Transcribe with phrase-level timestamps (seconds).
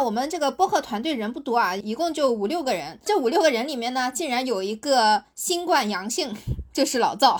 [0.00, 2.98] 看我们这个播客团队人不多啊，一共就五六个人。
[3.04, 6.34] 这五六个人里面呢，竟然有一个新冠阳性，
[6.72, 7.38] 就是老赵。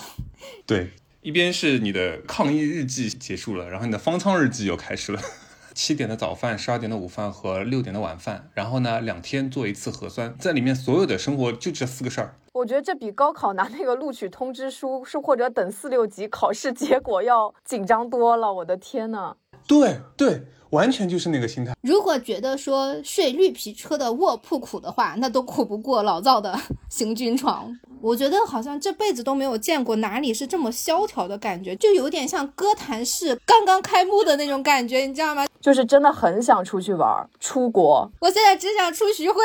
[0.67, 5.19] 对，一边是你的抗疫日记结束了，然后你的方舱日记又开始了。
[5.73, 12.35] 七点的早饭，十二点的午饭和六点的晚饭，然后呢，两天做一次核酸，在里面所有的生活就这四个事儿。
[12.53, 18.53] 我觉得这比高考拿那个录取通知书是或者等四六级考试结果要紧张多了。
[18.53, 19.35] 我的天呐！
[19.65, 20.43] 对对。
[20.71, 21.73] 完全就是那个心态。
[21.81, 26.59] 如果觉得说睡绿皮车的卧铺苦的话，那都苦不过老赵的
[26.89, 27.73] 行军床。
[28.01, 35.45] 我觉得好像这辈子都没有见过哪里是这么萧条的感觉，就有点像歌坛市刚刚开幕的那种感觉，你知道吗？
[35.61, 38.11] 就是真的很想出去玩，出国。
[38.19, 39.39] 我现在只想出徐汇。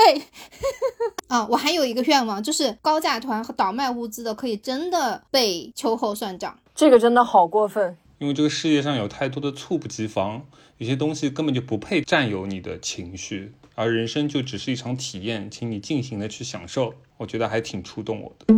[1.28, 6.56] 啊，我还有一个愿望，就是高价团和倒卖物资的可以真的被秋后算账。
[6.74, 10.40] 这个真的好过分，因为这个世界上有太多的猝不及防。
[10.78, 16.92] 有些东西根本就不配占有你的情绪，而人生就只是一场体验，请你尽情的去享受。
[17.16, 18.54] 我觉得还挺触动我的。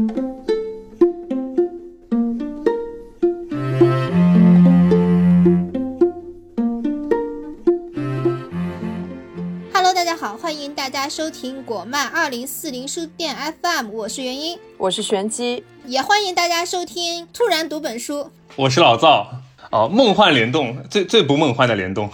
[9.72, 19.44] Hello，大家好，欢迎大家收听果漫二零四零书店 FM，我是元英，我是玄机，也欢迎大家收听突然读本书，我是老赵。
[19.70, 22.10] 哦，梦幻联动，最最不梦幻的联动。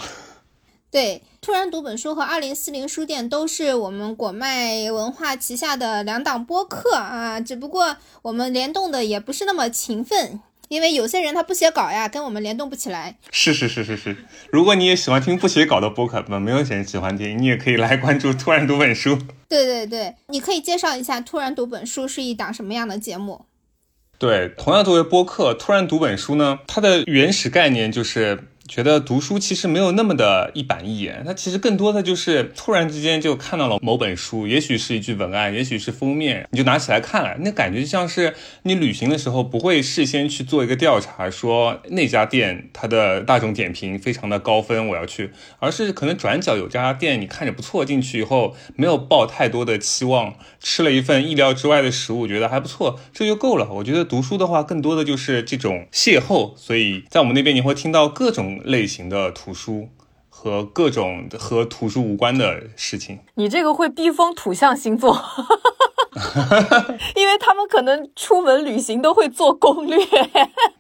[0.91, 13.17] 对，突然读本书和二零四零书店都是我们果麦文化旗下的两档播客啊，只不过我们联动的也不是那么勤奋，因为有些人他不写稿呀，跟我们联动不起来。
[13.33, 14.17] 是是是是是，
[14.53, 19.19] 如果你也喜欢听不写稿的播客，不没有人喜欢听，你也可以来关注突然读本书。
[19.49, 23.47] 对对对，你可以介绍一下突然读本书是一档什么样的节目？
[24.19, 28.39] 对，同样作为播客，突然读本书呢，它的原始概念就是。
[28.67, 53.71] 觉得读书其实没有那么的一板一眼，它其实更多的就是突然之间就看到了某本书，也许是一句文案，也许是封面，你就拿起来看了，那感觉就像是你旅行的时候不会事先去做一个调查，说那家店它的大众点评非常的高分，我要去，而是可能转角有家店你看着不错，进去以后没有抱太多的期望，吃了一份意料之外的食物，觉得还不错，这就够了。
[53.75, 58.54] 我觉得读书的话，更多的就是这种邂逅，所以在我们那边你会听到各种。
[58.65, 59.89] 类型的图书
[60.29, 65.25] 和各种和图书无关的事情，你这个会逼疯土象星座，
[67.17, 69.99] 因为他们可能出门旅行都会做攻略，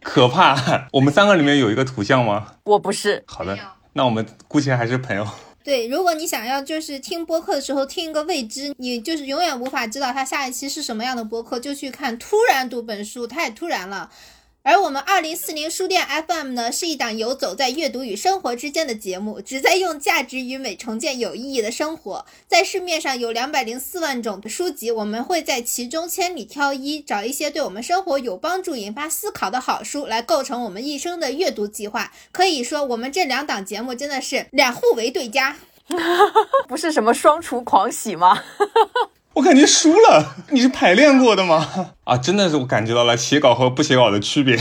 [0.03, 0.89] 可怕。
[0.93, 2.55] 我们三个里面有一个图像吗？
[2.65, 3.25] 我不是。
[3.27, 3.59] 好的，
[3.95, 5.27] 那我们姑且还是朋友。
[5.63, 14.11] 对，如果你想要就是听播客的时候听一个未知，你就是永远无法知道他下一期是什么样的播客，就去看突然读本书，太突然了。
[14.67, 22.25] 而我们二零四零书店 FM 呢，是一档游走在阅读与生活之间的节目，旨在用价值与美重建有意义的生活。
[22.49, 32.11] 在市面上有两百零四万种书籍，我们会在其中千里挑一，找一些对我们生活有帮助、引发思考的好书，来构成我们一生的阅读计划。
[32.33, 35.59] 可以说，我们这两档节目真的是两互为对家，
[36.67, 38.43] 不是什么双厨狂喜吗？
[39.35, 41.91] 我感觉输了，你是排练过的吗？
[42.05, 44.57] 啊，真的是我感觉到了写稿和不写稿的区别。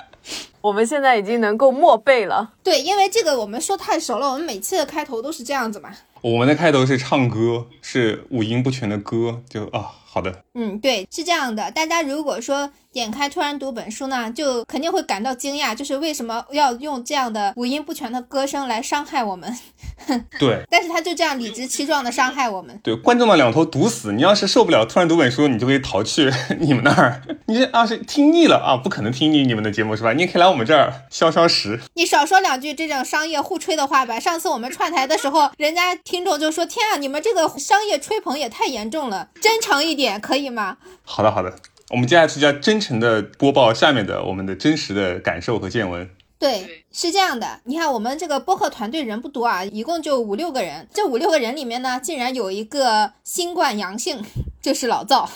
[0.60, 2.52] 我们现在已经能够默背了。
[2.62, 5.88] 对，因为这个我们说太熟了，我们每期的开头都是这样子嘛。
[6.20, 9.92] 我们的开头是唱歌，是五音不全的歌，就啊。
[10.12, 11.70] 好的，嗯，对，是这样的。
[11.70, 19.56] 大家如果说点开突然读本书呢，就肯定会感到惊讶，就是为什么要用这样的五音不全的歌声来伤害我们？
[20.40, 22.76] 对， 但是他就这样理直气壮的伤害我们。
[22.82, 24.12] 对，观众的两头堵死。
[24.12, 27.22] 你要是受不了突然读本书，你就可以逃去 你们那儿。
[27.46, 30.12] 你这要是听腻了啊，不可能听腻你们的节目是吧？
[30.12, 31.80] 你也可以来我们这儿消消食。
[31.94, 34.18] 你少说两句这种商业互吹的话吧。
[34.18, 40.78] 上次我们串台的时候，人家听众就说：“天啊，你们这个商业吹捧也太严重了，真诚一点。”点可以吗？
[41.04, 41.54] 好的，好的，
[41.90, 46.08] 我们接下去就要真诚的播报下面的我们的真实的感受和见闻。
[46.38, 50.88] 对，是这样的，你看我们这个播客团队人不多啊，一共就五六个人。
[50.92, 54.24] 这五六个人里面呢，竟然有一个新冠阳性，
[54.60, 55.28] 就是老赵。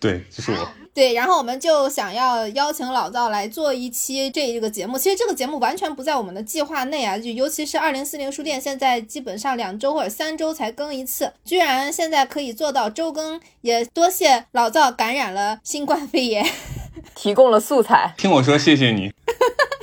[0.00, 0.68] 对，就是我。
[0.96, 4.96] 对，然后我们就想要邀请老赵来做一期这一个节目。
[4.96, 16.46] 其实这个节目完全不在我们的计划内啊，就尤其是二零四零书店现在基本上两周或者三周才更一次，居然现在可以做到周更，也多谢老赵感染了新冠肺炎，
[17.14, 18.14] 提供了素材。
[18.16, 19.12] 听我说，谢谢你。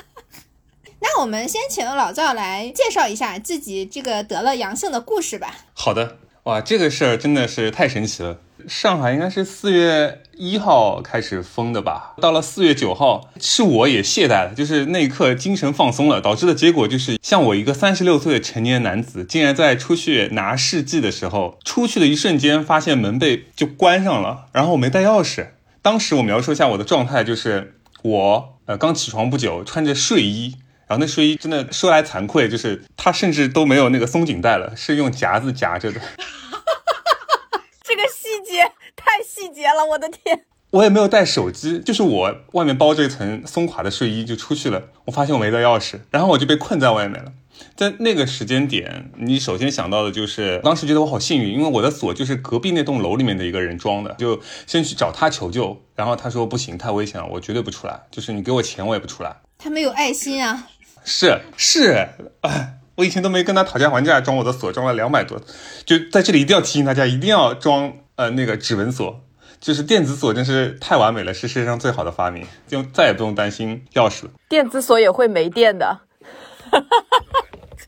[1.03, 5.53] 那我们先请老赵来介绍一下自己这个得了阳性的故事吧。
[5.73, 6.17] 好的。
[6.44, 8.38] 哇，这个事儿真的是太神奇了。
[8.67, 12.15] 上海应该是四月一号开始封的吧？
[12.21, 25.47] 到了四月九号，是我也懈怠了，就是那一刻精神放松了，导致的结果就是，像我一个三十六岁的成年男子，竟然在出去拿试剂的时候，出去的一瞬间发现门被就关上了，然后我没带钥匙。
[25.81, 30.55] 当时我描述一下我的状态，就是我呃刚起床不久，穿着睡衣。
[30.88, 36.00] 然后那睡衣真的说来惭愧，就是它甚至都没有那个松紧带了，是用夹子夹着的。
[37.83, 40.45] 这个细节太细节了，我的天！
[40.71, 44.89] 我也没有带手机，就是我外面包着一层松垮的睡衣就出去了。
[45.06, 47.31] 我发现我没带钥匙，然后我就被困在外面了。
[47.75, 55.79] 在那个时间点，你首先想到的就是当时觉得我好幸运，因为我的锁就是隔壁那栋楼里面的一个人装的，就先去找他求救。
[55.95, 58.01] 然后他说不行，太危险了，我绝对不出来。
[58.09, 59.36] 就是你给我钱，我也不出来。
[59.57, 60.67] 他没有爱心啊。
[61.05, 62.09] 是是，
[62.41, 65.41] 哎，我以前都没跟他讨价还价，装我的锁装了两百多，
[65.85, 69.21] 就在这里一定要提醒大家，一定要装呃那个指纹锁，
[69.59, 74.31] 就是电子锁真是太完美了，是世界上最好的发明，就再也不用担心钥匙了。
[74.47, 76.00] 电子锁也会没电的，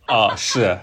[0.07, 0.79] 啊是，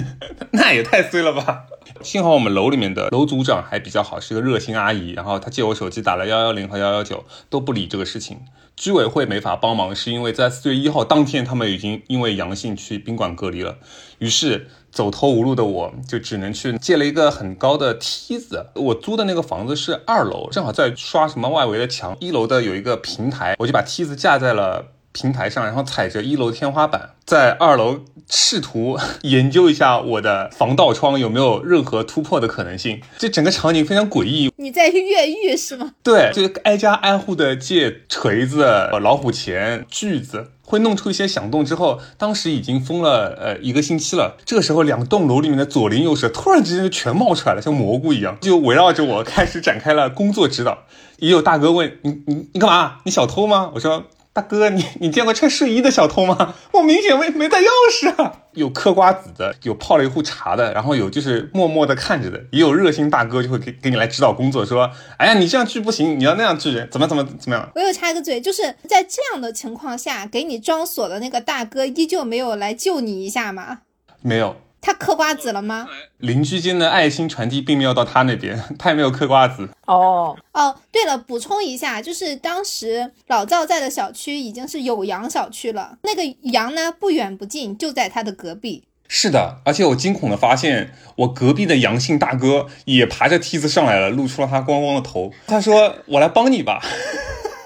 [0.52, 1.64] 那也太衰了吧。
[2.02, 8.40] 幸好我们楼里面的楼组长还比较好，是个热心阿姨，然后她借我手机打了幺幺零和幺幺九，都不理这个事情。
[8.80, 13.76] 居委会没法帮忙，是因为在四月一号当天，他们已经因为阳性去宾馆隔离了。
[14.20, 18.68] 于是走投无路的我就只能去借了一个很高的梯子。
[18.74, 22.16] 我租的那个房子是二楼，正好在刷什么外围的墙。
[22.20, 24.86] 一楼的有一个平台，我就把梯子架在了。
[25.12, 33.00] 平台上，然后踩着一楼天花板，在二楼试图 研究一下我的防盗窗有没有任何突破的可能性。
[33.18, 34.52] 这整个场景非常诡异。
[34.56, 35.92] 你在越狱是吗？
[36.04, 38.64] 对，就挨家挨户的借锤子、
[39.00, 41.64] 老虎钳、锯子，会弄出一些响动。
[41.64, 44.36] 之后，当时已经封了呃一个星期了。
[44.44, 50.84] 这个时候，两栋楼里面的左邻右舍突然之间就全冒出来了，像蘑菇一样，就围绕着我开始展开了工作指导。
[51.18, 52.98] 也有大哥问你你你干嘛？
[53.04, 53.72] 你小偷吗？
[53.74, 54.04] 我说。
[54.32, 56.54] 大哥，你你见过穿睡衣的小偷吗？
[56.72, 58.32] 我明显没没带钥匙啊！
[58.52, 67.70] 有嗑瓜子的，有泡了一壶茶的，然后有就是默默的看着的，也有热心大哥就会给给你来指导工作，说，哎呀，你这样锯不行，你要那样锯，怎么怎么怎么样？
[67.74, 73.80] 我有插个嘴，就是在这样的情况下，给你装锁的那个大哥依旧没有来救你一下吗？
[74.22, 74.54] 没有。
[74.80, 75.86] 他嗑瓜子了吗？
[76.18, 79.68] 邻居间的爱心传递并没有到他那边， 他也没有嗑瓜子。
[79.86, 86.22] 哦哦，对了，补充一下，就是当时老赵在的小区已经是有阳小区了，那个
[86.52, 88.84] 阳呢不远不近，就在他的隔壁。
[89.12, 95.32] 是的，而且我惊恐的发现，我隔壁的阳性大哥也爬着梯子上来了，露出了他光光的头。
[95.46, 96.80] 他说：“我来帮你吧。”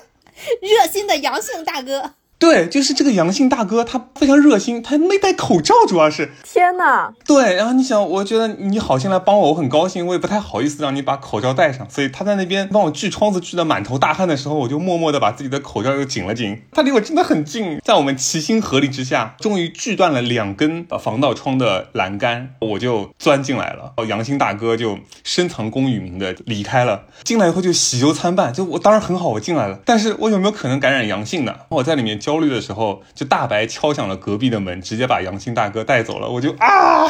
[0.60, 2.12] 热心的阳性大哥。
[2.44, 7.10] 对，就是这个阳性大哥，他非常热心，他没戴口罩，主要是天哪。
[7.26, 16.60] 对，然后你想，我觉得你好心来帮我，我很高兴，我也不太好意思让你把口罩戴上，所以他在那边帮我锯窗子锯的满头大汗的时候，我就默默的把自己的口罩又紧了紧。
[16.72, 23.94] 他离我真的很近，在我们齐心合力之下，终于锯断了两根防盗窗的栏杆，我就钻进来了。
[24.06, 27.04] 阳性大哥就深藏功与名的离开了。
[27.22, 31.54] 进来以后就喜忧参半，就我当然很好，我进来了，但是我有没有可能感染阳性呢？
[31.70, 32.33] 我在里面交。
[32.34, 36.28] 焦虑的时候，就大白敲响了隔壁的门，直接把杨青大哥带走了。
[36.28, 37.06] 我就啊，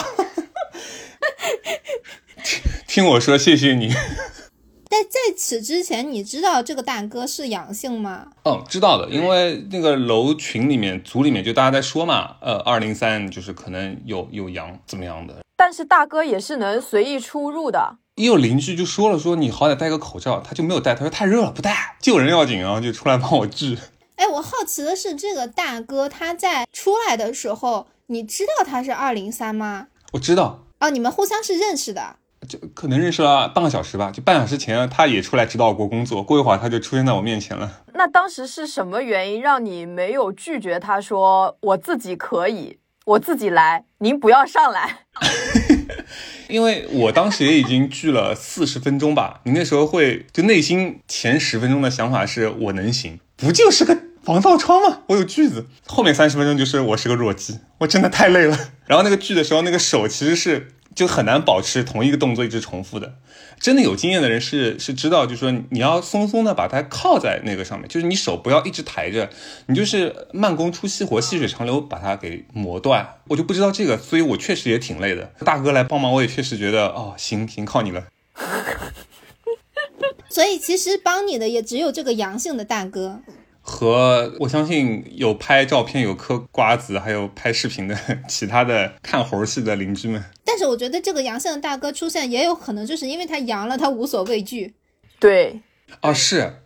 [2.87, 3.89] 听我说，谢谢你。
[3.89, 8.27] 在在此之前，你知道这个大哥是阳性吗？
[8.45, 15.37] 嗯，知道的，因为那个楼群里面、组里面就大家在说嘛，呃，二零三就是可能有有阳怎么样的。
[15.57, 17.97] 但是大哥也是能随意出入的。
[18.17, 23.79] 也有邻居就说了，说你好歹戴个口罩，他就没有戴，他说太热了不戴，救人要紧啊，就出来帮我治。
[24.17, 29.89] 哎，我好奇的是，这个大哥他在出来的时候，你知道他是二零三吗？
[30.13, 30.67] 我知道。
[30.81, 32.17] 哦，你们互相是认识的？
[32.49, 34.11] 就可能认识了半个小时吧。
[34.11, 37.83] 就半小时前，他也出来指导过工作，过一会儿他就出现在我面前了。
[37.95, 41.01] 那当时是什么原因让你没有拒绝他？
[41.01, 45.07] 说我自己可以，我自己来，您不要上来。
[46.49, 49.41] 因为我当时也已经聚了四十分钟吧。
[49.45, 53.19] 你那时候会就内心前十分钟的想法是我能行。
[53.37, 55.03] 不就是个防盗窗吗？
[55.09, 55.67] 我有锯子。
[55.87, 58.59] 后面三十分钟就是我是个弱鸡，我真的太累了。
[58.87, 63.15] 然后那个锯的时候，那个手其实是就很难保持同一个动作一直重复的。
[63.61, 69.31] 真的有经验的人是是知道，就是说你要松松的把它靠在那个上面，就是你手不要一直抬着，
[69.67, 73.21] 你就是慢工出细活，细水长流把它给磨断。
[73.29, 75.33] 我就不知道这个，所以我确实也挺累的。
[75.45, 78.05] 大哥来帮忙，我也确实觉得哦，行行，靠你了。
[80.29, 83.21] 所以其实帮你的也只有这个阳性的大哥，
[83.67, 87.97] 和我相信有拍照片、有嗑瓜子、还有拍视频的
[88.29, 90.23] 其他的看猴戏的邻居们。
[90.45, 94.75] 但是我觉得这个阳性的大哥出现，也有可能就是因为他阳了，他无所畏惧。
[95.19, 95.63] 对，
[96.01, 96.57] 啊，是，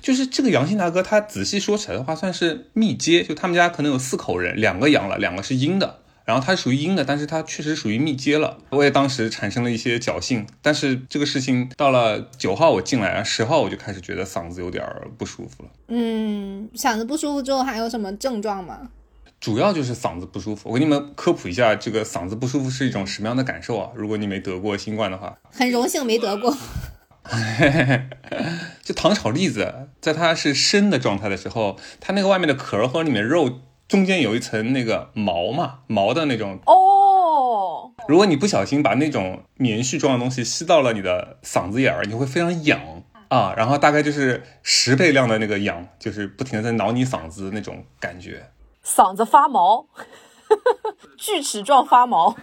[0.00, 6.03] 就是这个阳性大哥，他仔细说起来的话，算是密接，就他们家可能有四口人，两个阳了，两个是阴的。
[6.24, 8.56] 然后它属于阴的，但是它确实属于密接了。
[8.70, 14.82] 我也当时产生了一些侥幸，但是这个事情到了九号我进来，十号我就开始觉得嗓子有点
[15.18, 15.68] 不舒服了。
[15.88, 18.88] 嗯，嗓子不舒服之后还有什么症状吗？
[19.38, 20.70] 主要就是嗓子不舒服。
[20.70, 23.90] 我给你们科普一下，这个嗓子不舒服是一种什么样的感受啊？
[23.94, 26.56] 如果你没得过新冠的话，很荣幸没得过。
[28.82, 33.60] 就糖炒栗子，在它是生的状态的时候，它那个外面的壳和里面肉。
[33.94, 37.92] 中间有一层那个毛嘛，毛的那种哦。
[38.08, 42.80] 如果你不小心把那种棉絮状的东西吸到了你的嗓子眼儿，你会非常痒
[43.28, 43.54] 啊。
[43.56, 48.50] 然后大概就是十倍量的那个痒，就是不停的在挠你嗓子那种感觉，
[48.84, 49.86] 嗓子发毛，
[51.16, 52.34] 锯齿状发毛。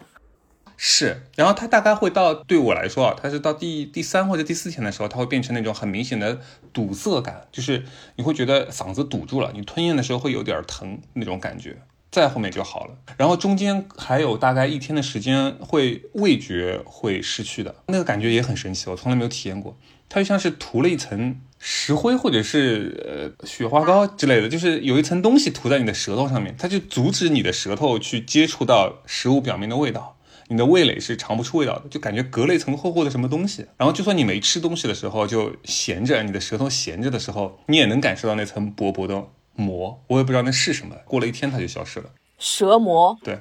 [0.83, 6.41] 是，然后它大概会到对我来说啊，它是到第第三或者第四天的时候，它会变成那种很明显的
[6.73, 7.85] 堵塞感，就是
[8.15, 11.77] 你会觉得嗓子堵住了，你吞咽的时候会有点疼那种感觉，
[12.09, 12.95] 再后面就好了。
[13.15, 19.77] 然后中间还有大概一天的时间会味觉会失去的，那个感觉也很神奇，我从来没有体验过。
[20.09, 30.17] 它就像是涂了一层石灰或者是呃雪花膏之类的，就是有一层东西涂在你的舌头上面，它就阻止你的舌头去接触到食物表面的味道。
[30.51, 33.65] 你的味蕾是尝不出味道的，就感觉隔了一层厚厚的什么东西。
[33.77, 39.23] 然后就算你没吃东西的时候，就闲着，你的舌头闲着的时候，你也能感受到那层薄薄的
[39.55, 40.03] 膜。
[40.07, 40.93] 我也不知道那是什么。
[41.05, 42.09] 过了一天，它就消失了。
[42.37, 43.17] 舌膜。
[43.23, 43.39] 对。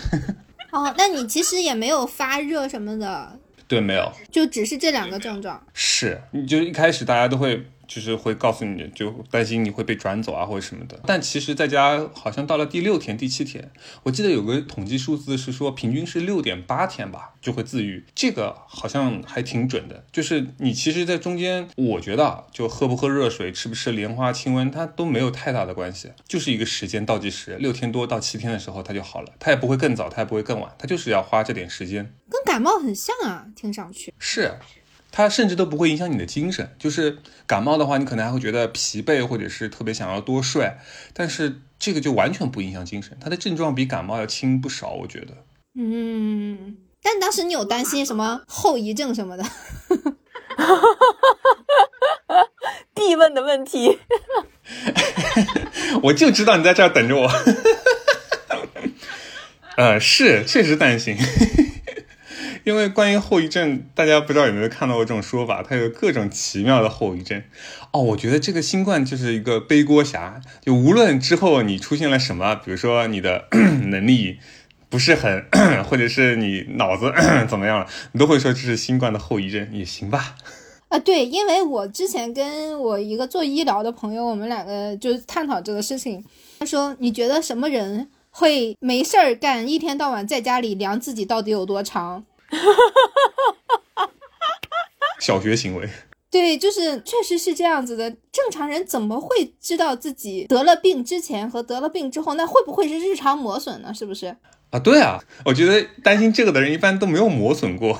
[0.72, 3.38] 哦，那你其实也没有发热什么的。
[3.66, 5.66] 对，没有，就只是这两个症状。
[5.72, 7.66] 是，你就一开始大家都会。
[7.86, 13.70] 就是会告诉你就担心你会被转走啊或者什么的，但其实在家好像到了第六天、第七天，
[14.02, 20.04] 我记得有个统计数字是说平均是六点八天吧就会自愈，这个好像还挺准的。
[20.10, 34.52] 就是你其实，在中间，我觉得就喝不喝热水、吃不吃莲花清瘟，它都没有太大的关系，就是一个时间倒计时，六天多到七天的时候它就好了，它也不会更早，它也不会更晚，它就是要花这点时间，跟感冒很像啊，听上去是。
[35.10, 40.72] 它甚至都不会影响你的精神，就是感冒的话，你可能还会觉得疲惫，或者是特别想要多睡，
[41.14, 45.28] 但是这个就完全不影响精神，它的症状比感冒要轻不少，我觉得。
[45.78, 49.44] 嗯，但当时你有担心什么后遗症什么的？
[52.94, 53.98] 必问的问题。
[56.02, 57.30] 我就知道你在这儿等着我。
[59.76, 61.16] 呃，是，确实担心。
[62.66, 67.40] 因为关于后遗症，大家不知道有没有看到过这种说法，它有各种奇妙的后遗症。
[67.92, 73.44] 哦，我觉得这个新冠就是一个背锅侠，就无论之后你出现了什么，比如说你的
[73.86, 74.40] 能力
[74.88, 75.46] 不是很，
[75.88, 77.12] 或者是你脑子
[77.48, 80.34] 怎么样了，你都会说这是新冠的后遗症，也行吧？
[80.88, 86.24] 啊，对，因为我之前跟我一个做医疗的朋友，我们两个就探讨这个事情，
[86.58, 92.24] 他说你觉得什么人会没事儿干，一天到晚在家里量自己到底有多长？
[92.50, 92.72] 哈哈
[93.94, 94.10] 哈哈哈！
[95.20, 95.88] 小学行为，
[96.30, 98.10] 对，就是确实是这样子的。
[98.30, 103.92] 正常人怎么会知道自己得了病之前和得了病之后，那会不会是日常磨损呢？
[103.92, 104.36] 是不是？
[104.70, 107.98] 啊，对啊，我觉得担心这个的人一般都没有磨损过。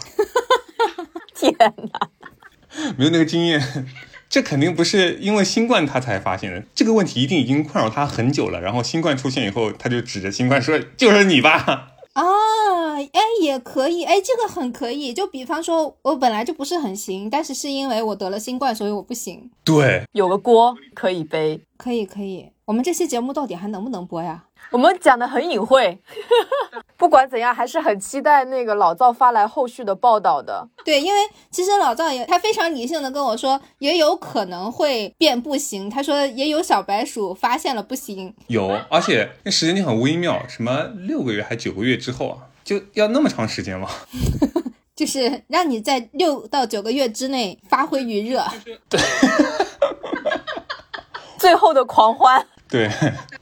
[1.35, 2.11] 天哪，
[2.97, 3.87] 没有那个经验，
[4.29, 6.63] 这肯定不是因为新冠他才发现的。
[6.75, 8.61] 这个问题一定已经困扰他很久了。
[8.61, 15.13] 然后新冠出现以后，他就指着新冠说：“就是你吧。”啊，哎，也可以，哎，这个很可以。
[15.13, 19.51] 就比方说，我本来就不是很行，但是是因为我得了新冠，所以我不行。
[19.63, 22.49] 对，有个锅可以背，可以，可以。
[22.65, 24.46] 我们这期节目到底还能不能播呀？
[24.73, 25.99] 我们讲的很隐晦。
[26.97, 30.67] 不管怎样，还是很期待那个老赵发来后续的报道的。
[30.85, 31.21] 对，因为
[31.51, 35.91] 其实老赵也他非常理性的跟我说，也有可能会变不行。
[35.91, 43.89] 他说也有小白鼠发现了不行，有，而且那时间点很微妙，什么六个月还九个月之后啊，就要那么长时间吗？
[44.97, 48.43] 就是让你在六到九个月之内发挥余热。
[48.89, 48.99] 对，
[51.37, 52.47] 最后的狂欢。
[52.69, 52.91] 对，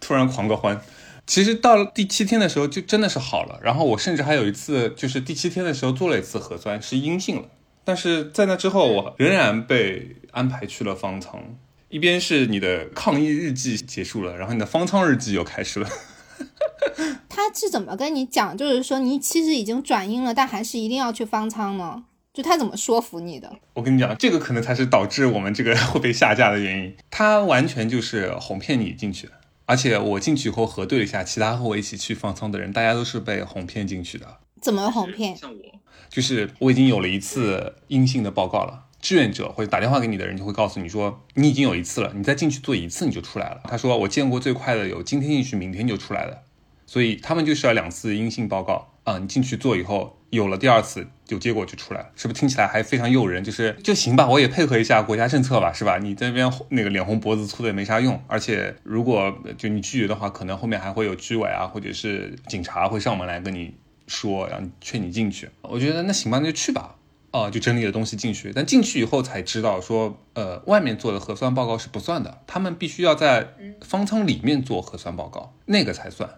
[0.01, 0.79] 突然狂个欢。
[1.27, 3.59] 其实到了第七天的时候，就真的是好了。
[3.63, 7.49] 然后我甚至还有一次，就是第七天的时候做了一次核酸，是阴性了。
[7.85, 11.41] 但是在那之后，我仍然被安排去了方舱。
[11.89, 15.89] 一边是你的抗疫日记结束了，然后你的方舱日记又开始了。
[17.29, 18.57] 他是怎么跟你讲？
[18.57, 22.05] 就是说你其实已经转阴了，但还是一定要去方舱呢？
[22.33, 23.53] 就他怎么说服你的？
[23.75, 26.97] 我跟你讲，这个可能才是导致我们这个会被下架的原因。
[27.11, 29.33] 他完全就是哄骗你进去的，
[29.67, 34.39] 而且我进去以后核对了一下，其他和我一起去放仓的人，大家都是被哄骗进去的。
[34.61, 35.37] 怎么哄骗？
[35.37, 38.87] 像我，就是我已经有了一次阴性的报告了。
[39.01, 43.61] 志愿者或者打电话给你的人就会告诉你说，你已经有一次了，你再进去做一次你就出来了。
[43.65, 46.45] 他说我见过最快的有今天进去明天就出来的，
[46.87, 53.45] 所以他们就是要两次阴性报告啊，你进去做以后有了第二次有结果就出来了，是不是听起来还非常诱人？
[53.45, 55.99] 就是就行吧，我也配合一下国家政策吧，是吧？
[55.99, 63.75] 你这边那个脸红脖子粗的也没啥用，而且如果就你拒绝的话，可能后面还会有居委啊或者是警察会上门来跟你
[64.07, 65.49] 说，然后劝你进去。
[65.63, 66.97] 我觉得那行吧，那就去吧。
[67.31, 73.49] 啊，就整理了东西进去，但进去以后才知道说，呃，外面做的核酸报告是不算的，他们必须要在
[73.81, 76.31] 方舱里面做核酸报告，那个才算。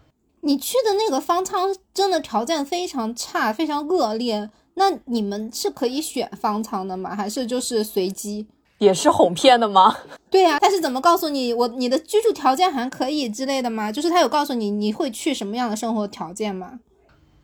[0.43, 4.51] 你去的那个方舱真的条件非常差，非常恶劣。
[4.75, 7.17] 那你们是可以选方舱的吗？
[7.17, 8.47] 还是就是随机？
[8.79, 9.97] 也是哄骗的吗？
[10.31, 13.91] 对呀，他是怎么告诉你我你的居住条件还可以之类的吗？
[13.91, 16.81] 就是他有告诉你你会去什么样的生活条件吗？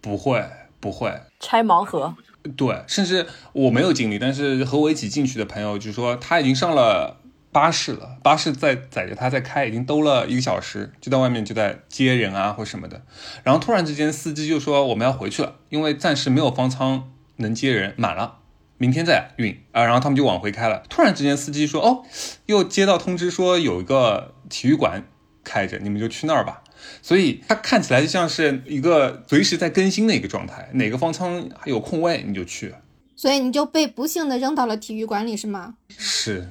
[0.02, 0.44] 不会，
[0.78, 2.14] 不会拆盲盒。
[2.56, 7.21] 对，甚至我没有经历，但是和我一起进去的朋友就说他已经上了
[7.52, 13.02] 巴士了，巴士在载着他在开，已经兜了一个小时，就在外面就在接人啊或什么的。
[13.44, 18.38] 然后突然之间司机就说我们要回去了，因为暂时没有方舱能接人，满了，
[18.78, 19.84] 明天再运啊。
[19.84, 20.82] 然后他们就往回开了。
[20.88, 22.02] 突然之间司机说哦，
[22.46, 25.04] 又接到通知说有一个体育馆
[25.44, 26.62] 开着，你们就去那儿吧。
[27.02, 32.74] 所以它看起来就像是一个随时在更新的一个状态，哪个方舱还有空位你就去。
[33.14, 35.74] 所以你就被不幸的扔到了体育馆里是吗？
[35.90, 36.48] 是，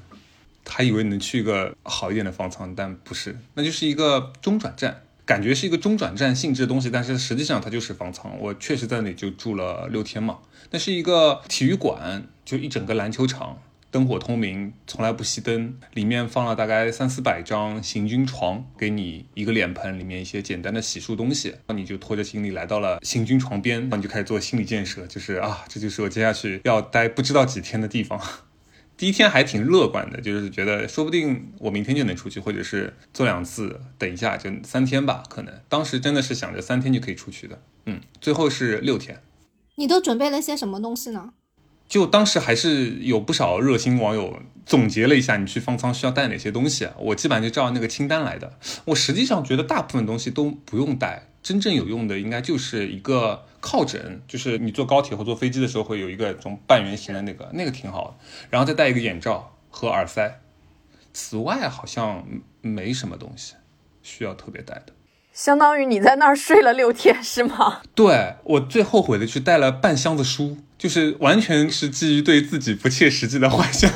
[0.64, 8.38] 他以为能去一个好一点的方舱，但不是，那就是一个中转站，感觉是一个中转站性质的东西，但是实际上它就是方舱。
[8.40, 10.40] 我确实在那里就住了六天嘛，
[10.70, 13.58] 那是一个体育馆，就一整个篮球场。
[13.90, 15.78] 灯火通明，从来不熄灯。
[15.96, 21.56] 里面放了大概三四百张行军床，给你一个脸盆，里面一些简单的洗漱东西。
[21.68, 28.18] 那你就拖着行李来到了行军床边，那你就开始做心理建设，就是啊，这就是我接下去要待不知道几天的地方。
[29.02, 35.52] 第一天还挺乐观的，就是觉得说不定我明天就能出去，或者是做两次，等一下就三天吧，可能。
[35.68, 39.20] 当时真的是想着三天就可以出去的，嗯，最后是六天。
[39.74, 41.34] 你都准备了些什么东西呢？
[41.90, 46.94] 就当时还是有不少热心网友总结了一下，你去方舱需要带哪些东西啊？
[47.00, 48.60] 我基本上就照那个清单来的。
[48.86, 58.16] 我实际上觉得大部分东西都不用带，真正有用的应该就是一个靠枕，就是你坐高铁或坐飞机的时候会有一个这种半圆形的那个，那个挺好的。
[58.50, 60.42] 然后再戴一个眼罩和耳塞。
[61.14, 62.26] 此外好像
[62.62, 63.54] 没什么东西
[64.02, 64.88] 需要特别带的。
[65.32, 67.82] 相当于你在那儿睡了六天是吗？
[67.96, 70.58] 对我最后悔的去带了半箱子书。
[70.78, 73.88] 就是完全是基于对自己不切实际的幻想，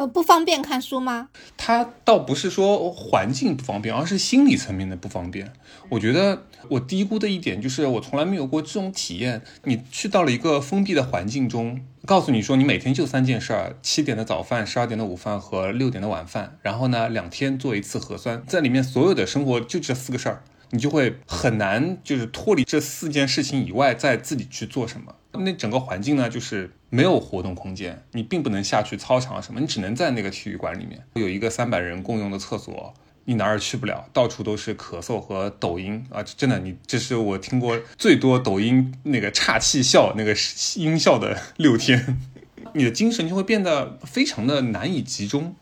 [0.00, 1.28] 呃，不方便看书吗？
[1.58, 5.52] 他倒不是说环境不方便，而是心理层面的不方便。
[5.90, 9.42] 我觉得我低估的一点就是，我从来没有过这种体验。
[9.64, 16.56] 你去到了一个封闭的环境中，告诉你说你每天就三件事儿：七点的早饭、十二点的午饭和六点的晚饭。
[16.62, 25.16] 然后呢，两天做一次核酸，在里面所有的生活就这四个事儿，你就会很难就是脱离这四件事情以外，再自己去做什么。
[25.32, 32.92] 那整个环境呢，就是没有活动空间，你并不能下去操场什么，你只能在那个体育馆里面有一个三百人共用的厕所，
[33.26, 36.22] 你哪儿也去不了，到处都是咳嗽和抖音啊！
[36.22, 40.34] 真的，你这是我听过最多抖音那个岔气笑那个
[40.76, 42.18] 音效的六天，
[42.74, 45.54] 你的精神就会变得非常的难以集中。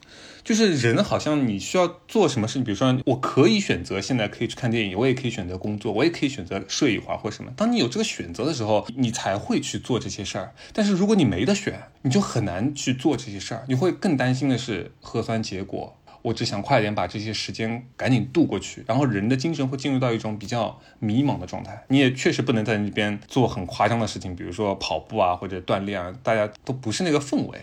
[0.49, 7.53] 就是人好像你需要做什么事情，比如说我可以选择现在可以去看电影，我也可以选择工作，我也可以选择睡一会儿或什么。
[7.55, 10.55] 当你有这个选择的时候，你才会去做这些事儿。
[10.73, 13.67] 但是如果你没得选，你就很难去做这些事儿。
[13.69, 15.95] 你会更担心的是核酸结果。
[16.23, 21.85] 我只想快点把这些时间赶紧度过去，然后人的精神会进入到一种比较迷茫的状态。
[21.89, 27.59] 你也确实不能在那边做很夸张的事情，比如说跑步啊或者锻炼啊，大家都不是那个氛围。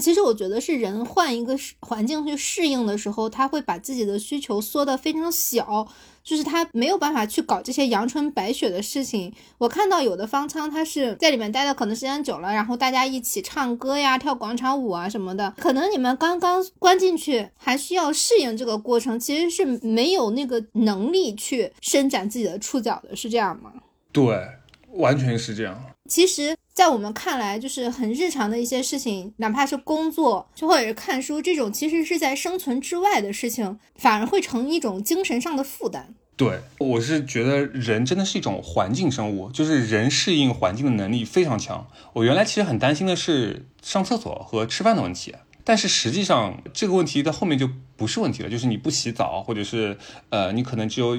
[0.00, 5.86] 其实我觉得是人换一个环境去适应的时候，他会把自己的需求缩得非常小，
[6.22, 9.32] 就是他没有办法去搞这些阳春白雪的事情。
[9.58, 23.72] 我看到有的方舱，他是在里面待的可能时间久了，然后大家一起唱歌呀、跳广场舞啊什么的，可能你们刚刚关进去，还需要适应这个过程，其实是没有那个能力去伸展自己的触角的，是这样吗？
[24.12, 24.46] 对，
[24.92, 25.82] 完全是这样。
[26.08, 26.56] 其实。
[26.78, 36.14] 在我们看来，就是很日常的一些事情，哪怕是工作，就或者是看书这种，其实是在生存之外的事情，反而会成一种精神上的负担。
[36.36, 41.84] 对，我是觉得人真的是一种环境生物，就是人适应环境的能力非常强。
[42.12, 49.98] 我原来其实很担心的是上厕所和吃饭的问题，但是实际上这个问题在后面就不是问题了，就是你不洗澡，或者是
[50.30, 51.18] 呃，你可能只有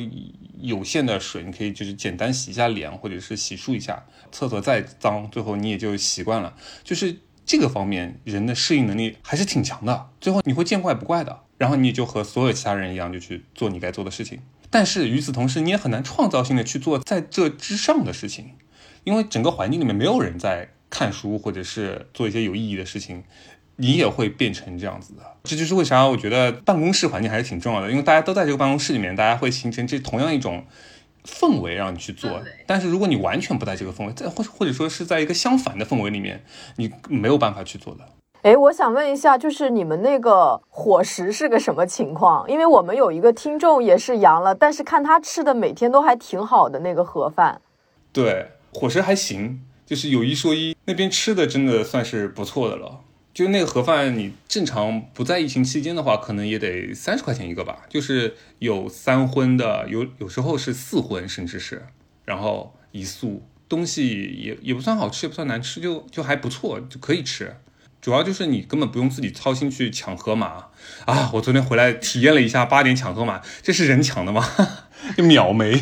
[0.62, 6.56] 有限的水，你可以就是简单洗一下脸，或者是洗漱一下，厕所再脏，最后你也就习惯了。
[6.86, 14.40] 就是这个方面，人的适应能力还是挺强的，最后你会见怪不怪的，然后你就和所有其他人一样，就去做你该做的事情。
[14.70, 18.52] 但是与此同时，你也很难创造性的去做在这之上的事情，
[19.04, 23.24] 因为整个环境里面没有人在看书或者是做一些有意义的事情，
[23.80, 25.22] 你也会变成这样子的。
[25.44, 30.66] 这就是为啥我觉得办公室环境还是挺重要的，因为大家都在这个办公室里面，大家会形成这同样一种
[31.24, 32.42] 氛围让你去做。
[32.68, 36.44] 但是如果你完全不在这个氛围，在或或者说是在一个相反的氛围里面，
[36.76, 38.02] 你没有办法去做的。
[38.42, 42.50] 哎，我想问一下，就是你们那个伙食是个什么情况？
[42.50, 47.62] 因为我们有一个听众也是阳了，但是看他吃的每天都还挺好的那个盒饭。
[48.14, 53.00] 对，伙食还行，就是有一说一，那边吃的真的算是不错的了。
[53.34, 57.84] 就那个盒饭，你正常不在疫情期间的话，可能也得三十块钱一个吧。
[57.88, 61.86] 就是有三荤的，有有时候是四荤，甚至是，
[62.26, 64.08] 然后一素，东西
[64.42, 67.56] 也也不算好吃，也不算难吃，就就还不错，就可以吃。
[68.02, 70.68] 主要就是你根本不用自己操心去抢盒马
[71.06, 71.30] 啊！
[71.34, 74.46] 我昨天回来体验了一下八点抢盒马，这是人抢的吗？
[75.18, 75.78] 就秒没。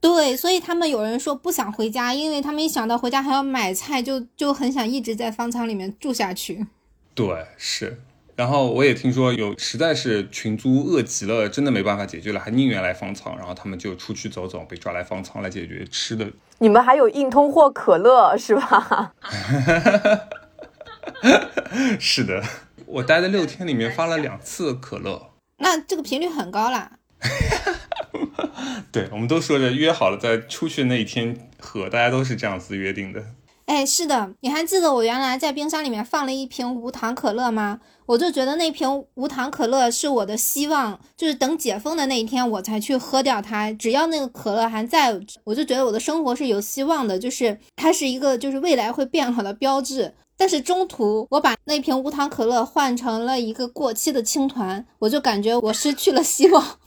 [0.00, 6.66] 对，所以他们有人说不想回家，因为他们一想到回家还要买菜，就就很想一直在方舱里面住下去。
[7.14, 8.00] 对，是。
[8.34, 16.26] 然后我也听说有实在是群租饿极了，真的没办法解决了，还宁愿来方舱，然后他们就出去走走，被抓来方舱来解决吃的。
[16.58, 19.12] 你们还有硬通货可乐 是吧？
[22.00, 22.42] 是的，
[22.86, 26.92] 我待的六天里面发了两次可乐，那这个频率很高啦。
[28.90, 33.22] 对，我们都说着约好了在出去那一天喝，大家都是这样子约定的。
[33.66, 37.80] 哎，是的，你还记得我原来在冰箱里面放了一瓶无糖可乐吗？
[38.06, 43.72] 我就觉得那瓶无糖可乐是我的希望，就是等解封的那一天我才去喝掉它。
[43.72, 50.12] 只要那个可乐还在，我就觉得我的生活是有希望的，就是它是一个就是未来会变好的标志。
[50.36, 56.62] 但是中途我把那瓶无糖可乐换成了一个过期的青团，我就感觉我失去了希望。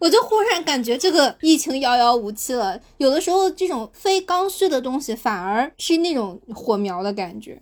[0.00, 2.78] 我就忽然感觉这个疫情遥遥无期了。
[2.98, 7.58] 有的时候这种非刚需的东西反而是那种火苗的感觉。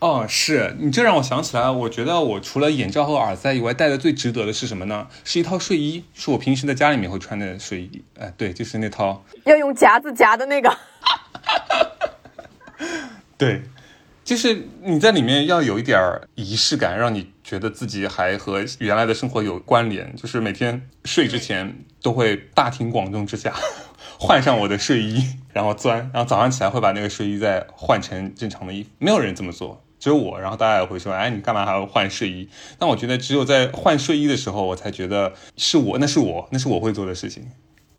[0.00, 5.06] 哦，是你这让我想起来，我觉得我除了眼罩和耳塞以外，戴的最值得的是什么呢？
[5.24, 8.02] 是一套睡衣，是我平时在家里面会穿的睡衣。
[8.18, 10.70] 哎，对，就是那套要用夹子夹的那个。
[13.38, 13.62] 对，
[14.24, 16.00] 就是你在里面要有一点
[16.34, 20.14] 仪式感，让你觉得自己还和原来的生活有关联。
[20.16, 23.54] 就是每天睡之前都会大庭广众之下
[24.18, 28.88] 换上我的睡衣，然后钻，然后早上起来会把那个睡衣再换成正常的衣服。
[28.98, 30.40] 没有人这么做，只有我。
[30.40, 37.46] 然后大家也会说：“哎，你干嘛还要换睡衣？”但我觉得只有在换睡衣的时候，我才觉得是我，那是我，那是我会做的事情。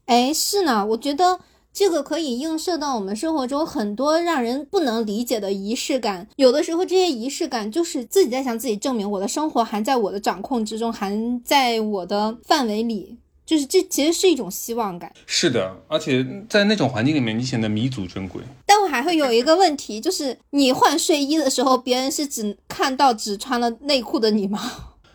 [0.08, 1.40] 哎，是呢，我觉得。
[1.78, 6.28] 这个可以映射到我们生活中很多让人不能理解的仪式感。
[6.36, 13.20] 有的时候，这些仪式感就是自己在向自己证明，我的生活还在我的掌控之中，还在我的范围里。
[13.46, 15.14] 就是这其实是一种希望感。
[15.28, 18.42] 是的，而且在那种环境里面，你显得弥足珍贵。
[18.66, 24.60] 但我还会有一个问题，就是你换睡衣的时候，别人是只看到只穿了内裤的你吗？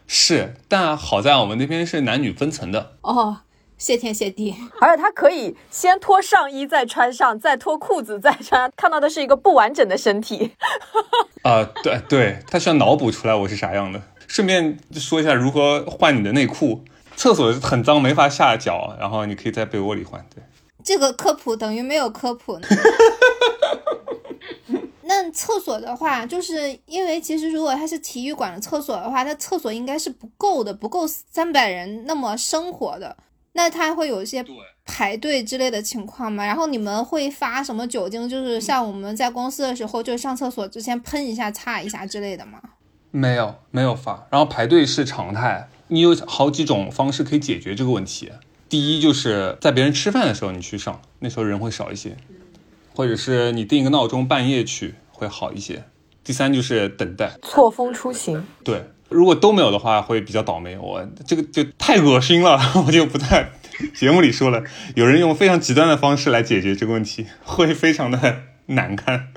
[0.06, 2.92] 是，但好在我们那边是男女分层的。
[3.00, 3.38] 哦。
[3.82, 10.52] 谢天谢地，而且他可以先脱上衣再穿上，再脱裤子再穿， 看到的是一个不完整的身体。
[11.42, 14.00] 啊，对对，他需要脑补出来我是啥样的。
[14.28, 16.84] 顺便说一下如何换你的内裤，
[17.16, 20.24] 厕所很脏，没法下脚，然后你可以在被窝里换。
[20.32, 20.44] 对，
[20.84, 22.60] 这个科普等于没有科普。
[25.02, 33.16] 那厕所的话，就是因为其实如果它是体育馆的厕所的话，它厕所应该是不够的，不够三百人那么生活的。
[33.54, 34.44] 那他会有一些
[34.84, 36.44] 排队之类的情况吗？
[36.44, 38.28] 然后你们会发什么酒精？
[38.28, 42.60] 就是像我们在公司的时候，就上厕所之前喷一下、擦一下之类的吗？
[43.10, 44.26] 没有，没有发。
[44.30, 45.68] 然后排队是常态。
[45.88, 48.32] 你有好几种方式可以解决这个问题。
[48.70, 52.12] 第一，就是在别人吃饭的时候你去上，那时候人会少一些；
[52.94, 55.84] 或者是你定一个闹钟，半夜去会好一些。
[56.24, 58.46] 第三，就是等待错峰出行。
[58.64, 58.82] 对。
[59.12, 60.76] 如果都没有的话，会比较倒霉。
[60.78, 63.50] 我这个就太恶心了， 我就不在
[63.94, 64.62] 节目里说了。
[64.96, 69.28] 有人用非常极端的方式来解决这个问题， 会非常的难看。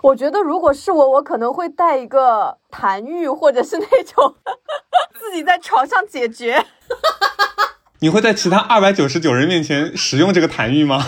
[0.00, 4.34] 我觉得如果是我，我可能会带一个痰盂，或者是那种
[5.18, 6.64] 自己在床上解决。
[8.00, 11.04] 你会在其他二百九十九人面前使用这个痰盂吗？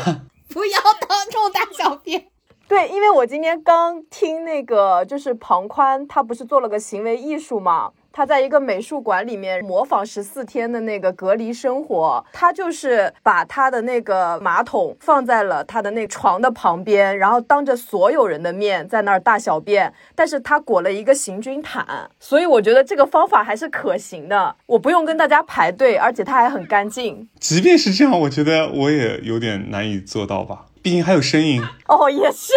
[0.53, 2.27] 不要当众大小便。
[2.67, 7.91] 对，因为我今天刚听那个，就是庞宽，他不是做了个行为艺术嘛？
[8.13, 27.29] 他在一个美术馆里面模仿十四天的那个隔离生活，他就是把他的那个马桶放在了他的那床的旁边，然后当着所有人的面在那儿大小便，但是他裹了一个行军毯，所以我觉得这个方法还是可行的，我不用跟大家排队，而且它还很干净。
[27.39, 31.63] 即便是这样，我觉得我也有点难以做到吧， 毕竟还有声音。
[31.87, 32.53] 哦，也是，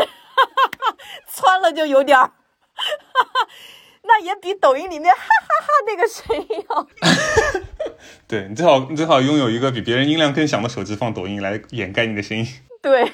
[1.31, 2.31] 穿了就有点儿。
[4.13, 6.87] 那也比抖音里面哈哈哈那个声音要。
[8.27, 12.47] 对你最好你最好拥有一个比别人音量更响的手机放抖音来掩盖你的声音。
[12.79, 13.11] 对。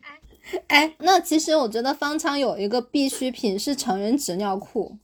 [0.68, 4.98] 哎，那其实我觉得方舱有一个必需品是成人纸尿裤。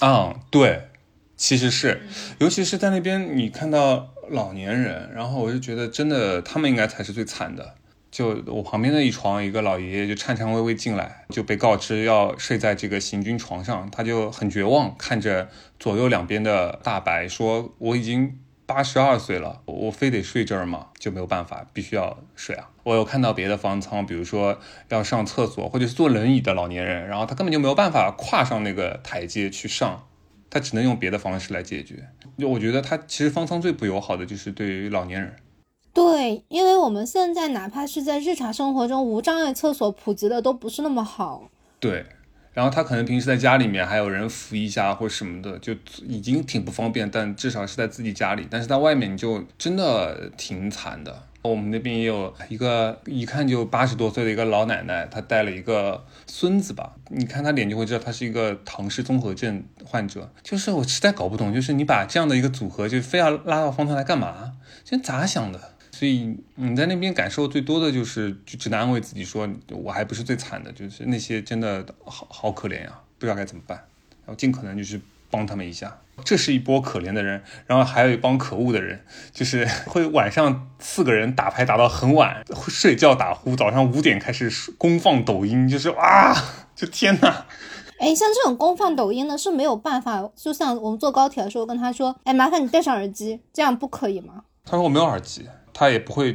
[0.00, 0.88] 啊，对，
[1.36, 2.02] 其实是，
[2.40, 7.76] 尤其是在那边你看到老年人，然后我就觉得真的他们应该才是最惨的。
[8.16, 20.86] 就我旁边的一床，一个老爷爷就颤颤巍巍进来，就被告知要睡在这个行军床上，他就很绝望，看着左右两边的大白，说：“我已经八十二岁了，我非得睡这儿吗？
[20.98, 30.08] 就没有办法，必须要睡啊。”我有看到别的方舱，比如说要上厕所或者是坐轮椅的老年人，然后他根本就没有办法跨上那个台阶去上，
[30.48, 32.08] 他只能用别的方式来解决。
[32.38, 35.36] 就我觉得他其实方舱最不友好的就是对于老年人。
[35.96, 41.48] 对，因为我们现在哪怕是在日常生活中，无障碍厕所普及的都不是那么好。
[41.80, 42.04] 对，
[42.52, 45.72] 然后他可能平时在家里面还有人扶一下或什么的，就
[46.06, 47.10] 已经挺不方便。
[47.10, 51.22] 但至少是在自己家里，但是在外面你就真的挺惨的。
[51.40, 60.30] 我们那边也有一个一看就八十多岁的一个老奶奶，她带了一个孙子吧，你看她脸就会知道她是一个唐氏综合症患者。
[60.42, 64.52] 就是我实在搞不懂，就是你把这样的一个组合就非要拉到方舱来干嘛？
[64.84, 65.75] 这咋想的？
[65.98, 73.78] 所以你在那边感受最多的就是，就只能安慰自己说，我还不是最惨的，就是那些真的好好可怜呀，不知道该怎么办，
[74.26, 75.96] 然后尽可能就是帮他们一下。
[76.22, 79.00] 这是一波可怜的人，然后还有一帮可恶的人，
[79.32, 86.34] 就是 会晚上四个人打牌打到很晚，会睡觉打呼，早上五点开始公放抖音，就是啊，
[86.76, 87.46] 就天哪！
[87.98, 94.44] 哎，像这种公放抖音呢是没有办法，就像我们坐高铁的时候跟他说，哎，麻烦你戴上耳机，这样不可以吗？
[94.62, 95.46] 他说我没有耳机。
[95.78, 96.34] 他也不会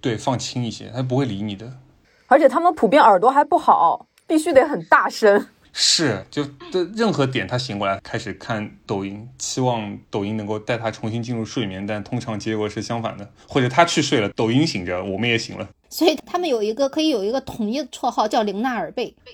[0.00, 1.80] 对放轻一些，他不会理你的。
[2.28, 5.48] 而且他们普遍耳朵还不好，必须得很大声。
[5.72, 15.68] 是，就的任何点他醒过来开始看抖音，期望抖音能够带他重新进入睡眠，但通常结果是相反的，或者他去睡了，抖音醒着，我们也醒了。
[15.88, 19.12] 所以他们有一个可以有一个统一的绰号叫玲娜耳贝。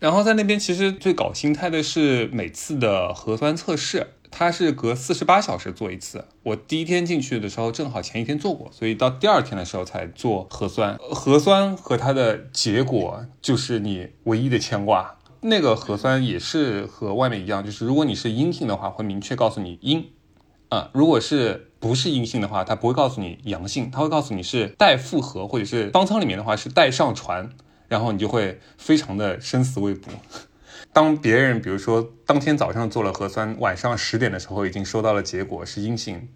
[0.00, 4.06] 然后在那边其实最搞心态的是每次的核酸测试。
[4.36, 6.24] 它是隔四十八小时做一次。
[6.42, 10.98] 我第一天进去的时候，正好前一天做过，所以到第二天的时候才做核酸。
[10.98, 15.18] 核酸和它的结果就是你唯一的牵挂。
[15.42, 20.10] 那个核酸也是和外面一样，就是如果你是阴性的话，会明确告诉你阴。
[20.68, 27.50] 啊，如果是不是阴性的话，它不会告诉你阳性，它会告诉你是待复核，或者是方舱里面的话是待上传，
[27.86, 30.10] 然后你就会非常的生死未卜。
[30.94, 36.28] 当别人比如说当天早上做了核酸，晚上十点的时候已经收到了结果是阴性，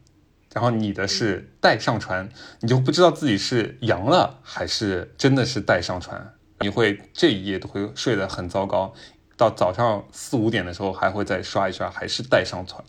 [0.52, 8.92] 然后你的是待上传，你就不知道自己是阳了还是真的是待上传，你会这一夜都会睡得很糟糕，
[9.36, 12.82] 到早上四五点的时候还会再刷一刷还是待上传，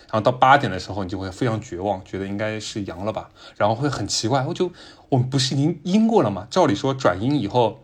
[0.00, 4.70] 然后到八点的时候你就会非常绝望，觉得应该是阳了吧，然后会很奇怪，我就
[5.08, 6.46] 我们不是已经阴过了吗？
[6.50, 7.80] 照理说转阴以后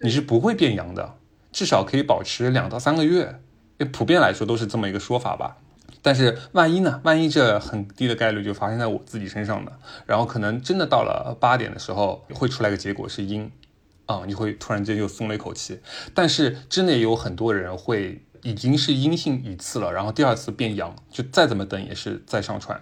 [0.00, 1.16] 你是不会变阳的。
[1.54, 3.40] 至少可以保持两到三个月，
[3.92, 5.58] 普遍来说都是这么一个说法吧。
[6.02, 7.00] 但是万一呢？
[7.04, 9.70] 万一这很低的概率就发生在我自己身上呢，
[10.04, 13.48] 然后可能真的到了八点的时候会出来个结果是阴，
[14.06, 15.78] 啊，你会突然间就松了一口气。
[16.12, 22.80] 但是真的有很多人会已经是阴性一次了，然后第二次变阳，就再怎么等也是再上传，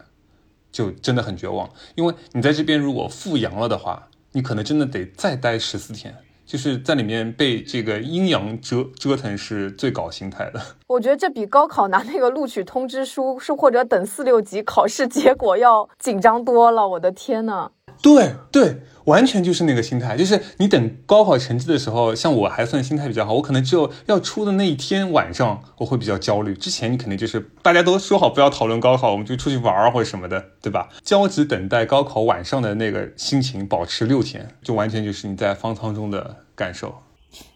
[0.72, 1.68] 就真的很绝望。
[1.94, 6.16] 因为你在这边如果复阳了的话，你可能真的得再待十四天。
[6.52, 10.60] 就是在里面被这个阴阳折折腾是最搞心态的。
[10.86, 16.86] 我觉得这比高考拿那个录取通知书是或者等四六级考试结果要紧张多了。
[16.86, 17.70] 我的天呐！
[18.02, 18.82] 对对。
[19.06, 26.54] 完全就是那个心态，就是你等高考成绩的时候，像我还算心态比较好，我可能只有要出的那一天晚上我会比较焦虑。
[26.54, 30.88] 之前你肯定就是大家都说好不要讨论高考，我们就出去玩儿或者什么的，对吧？
[31.02, 36.94] 焦急等待高考晚上的那个心情保持六天，就完全就是你在方舱中的感受。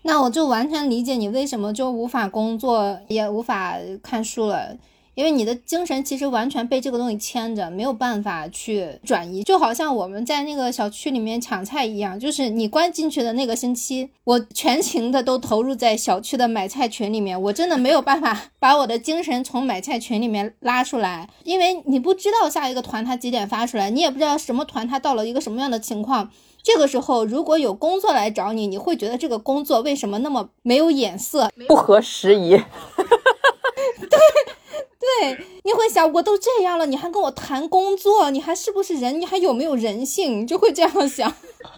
[0.03, 4.77] 那我就完全理解你为什么就无法工作也无法看书了。
[5.15, 9.43] 因为你的精神其实完全被这个东西牵着，没有办法去转移。
[9.45, 26.31] 就好像我们在那个小区里面抢菜一样，就是你关进去的那个星期，我全情的都投入在小区的买菜群里面，我真的没有办法 把我的精神从买菜群里面拉出来，因为你不知道下一个团他几点发出来，你也不知道什么团他到了一个什么样的情况。
[26.67, 32.57] 这个时候，如果有工作来找你，你会觉得这个工作为什么那么没有眼色，不合时宜？
[34.11, 34.19] 对，
[34.99, 39.21] 对，你会想，我都这样了，你还跟我谈工作，你还是不是人？
[39.21, 40.41] 你还有没有人性？
[40.41, 41.33] 你就会这样想。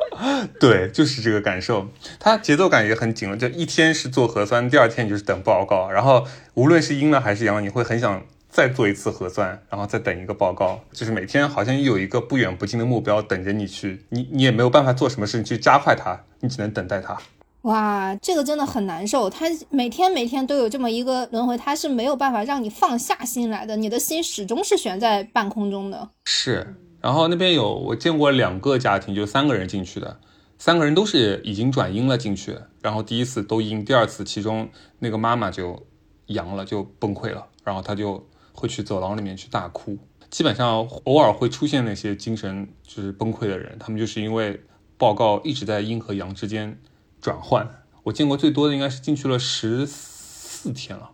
[0.58, 1.88] 对，就是这个感受。
[2.18, 6.24] 他节奏感也很紧了，就一天是做核酸，第二天你就是等报告，然后
[6.54, 8.22] 无论是阴了还是阳了，你会很想。
[8.48, 17.16] 再做一次核酸，然后再等一个报告，就是每天好像有一个不远不近的目标等着你去，你你也没有办法做什么事情去加快它，你只能等待它。
[17.62, 26.08] 哇，这个真的很难受，他每天每天都有这么一个轮回，他是没有办法让你放下心来的，你的心始终是悬在半空中的。
[26.24, 30.18] 是，然后那边有我见过两个家庭，就三个人进去的，
[30.56, 35.84] 三个人都是已经转阴了进去，然后第一次都阴，第二次其中那个妈妈就
[36.26, 38.26] 阳了，就崩溃了，然后他就。
[38.58, 39.96] 会去走廊里面去大哭，
[40.28, 44.60] 基本上偶尔会出现那些精神就是崩溃的人，他们就是因为
[44.96, 46.76] 报告一直在阴和阳之间
[47.20, 47.84] 转换。
[48.02, 51.12] 我见过最多的应该是进去了十四天了，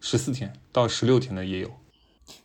[0.00, 1.70] 十四天到十六天的也有。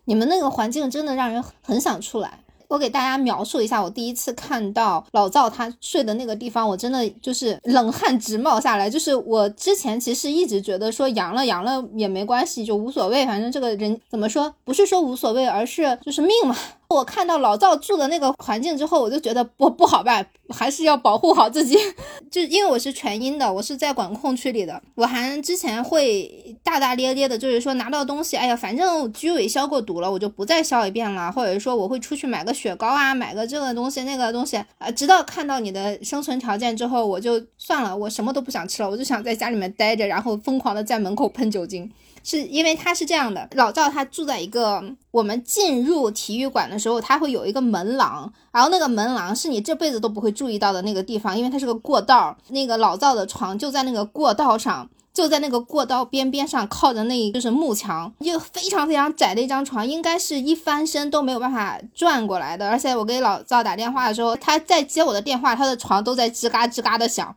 [0.04, 2.41] 你们那个环境真的让人很想出来。
[2.72, 8.90] 我给大家描述一下，我第一次看到老赵他睡的那个地方，我真的就是冷汗直冒下来。
[8.90, 16.56] 就是我之前其实一直觉得说阳了阳了也没关系，就无所谓，反正这个人怎么说，不是说无所谓，而是就是命嘛。
[16.94, 21.78] 我看到老赵住的那个环境之后，我就觉得不不好办，还是要保护好自己。
[22.30, 41.92] 就因为我是全阴的，我是在管控区里的，我还之前会大大咧咧的，就是说拿到东西，哎呀，反正居委消过毒了，我就不再消一遍了，或者说我会出去买个雪糕啊，买个这个东西那个东西啊，直到看到你的生存条件之后，我就算了，我什么都不想吃了，我就想在家里面待着，然后疯狂的在门口喷酒精。
[42.24, 54.90] 是因为他是这样的，老赵他住在一个我们进入体育馆的时候，他会有一个门廊，然后那个门廊是你这辈子都不会注意到的那个地方，因为它是个过道，那个老赵的床就在那个过道上。
[55.14, 62.70] 就在那个过道边边上，靠着那一就是幕墙，一个非常非常窄的一张床，应该是一翻身都没有办法转过来的。
[62.70, 67.36] 而且我给老赵打电话的时候，他在接我的电话，他的床都在吱嘎吱嘎的响，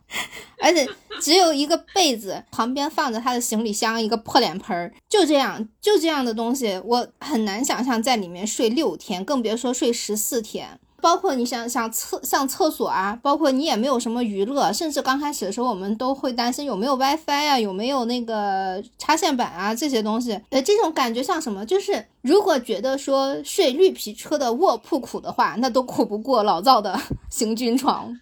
[0.61, 0.87] 而且
[1.19, 10.79] 只有一个被子，旁边放着他的行李箱，一个破脸盆儿，就这样，就这样的东西，我很难想象在里面睡六天，更别说睡十四天。
[11.05, 20.41] 包括你想想厕上厕所啊，包括你也没有什么娱乐，甚至刚开始的时候，我们都会担心有没有 WiFi 啊，有没有那个插线板啊这些东西。
[20.49, 21.63] 呃，这种感觉像什么？
[21.63, 28.19] 就是如果觉得说睡绿皮车的卧铺苦的话，那都苦不过老赵的 行军床。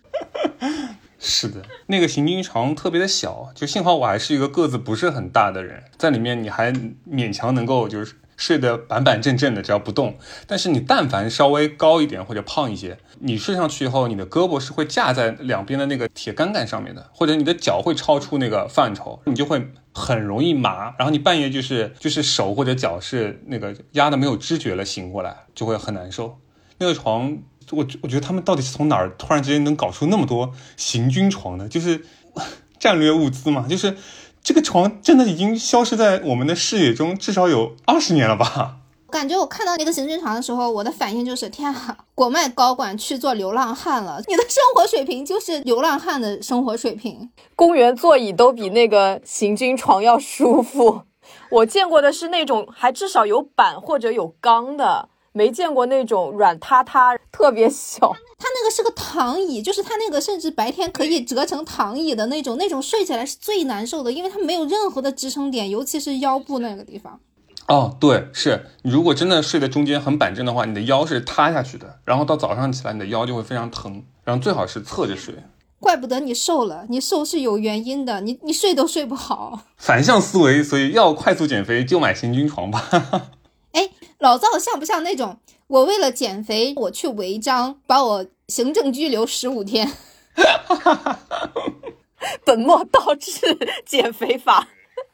[1.18, 6.74] 是的，那个行军床特别的小，就幸好我还是一个个子不是很大的人，在里面你还
[7.10, 8.16] 勉强能够就是。
[8.44, 10.18] 睡得板板正正的，只要不动。
[10.46, 20.94] 但是你但凡稍微高一点或者胖一些，你睡上去以后，你的胳膊是会架在两边的那个铁杆杆上面的，或者你的脚会超出那个范畴，你就会很容易麻。
[20.98, 26.38] 然后你半夜就是就是手或者脚是那个压的没有知觉了，醒过来就会很难受。
[26.80, 27.38] 那个床，
[27.72, 31.70] 我我觉得他们到底是从哪儿突然之间能搞出那么多行军床的？
[31.70, 32.04] 就是
[32.78, 33.96] 战略物资嘛，就是。
[34.44, 38.76] 这个床真的已经消失在我们的视野中，至少有二十年了吧？
[39.10, 44.22] 感觉我看到那个行军床的时候，我的反应就是天啊，国脉高管去做流浪汉了。
[44.28, 51.04] 你的生活水平就是流浪汉的生活水平，公园座椅都比那个行军床要舒服。
[51.50, 55.08] 我见过的是那种还至少有板或者有钢的。
[55.36, 58.14] 没见过那种软塌塌、特别小。
[58.38, 67.20] 它那个是个躺椅，就是它那个甚至白天可以折成躺椅的那种，那种睡起来是最难受的，因为它没有任何的支撑点，尤其是腰部那个地方。
[67.68, 74.04] 哦，对，是你如果真的睡在中间很板正的话，你的腰是塌下去的，然后到早上起来，你的腰就会非常疼。
[74.26, 75.36] 然后最好是侧着睡。
[75.80, 79.62] 怪不得你瘦了，你瘦是有原因的，你你睡都睡不好。
[79.78, 82.90] 反向思维，所以要快速减肥就买行军床吧。
[83.72, 85.38] 哎，老赵像不像那种？
[85.68, 89.92] 我为了减肥，我去违章，把我行政拘留十五天。
[92.46, 94.60] 本末倒置 减肥法。
[94.60, 94.68] 哈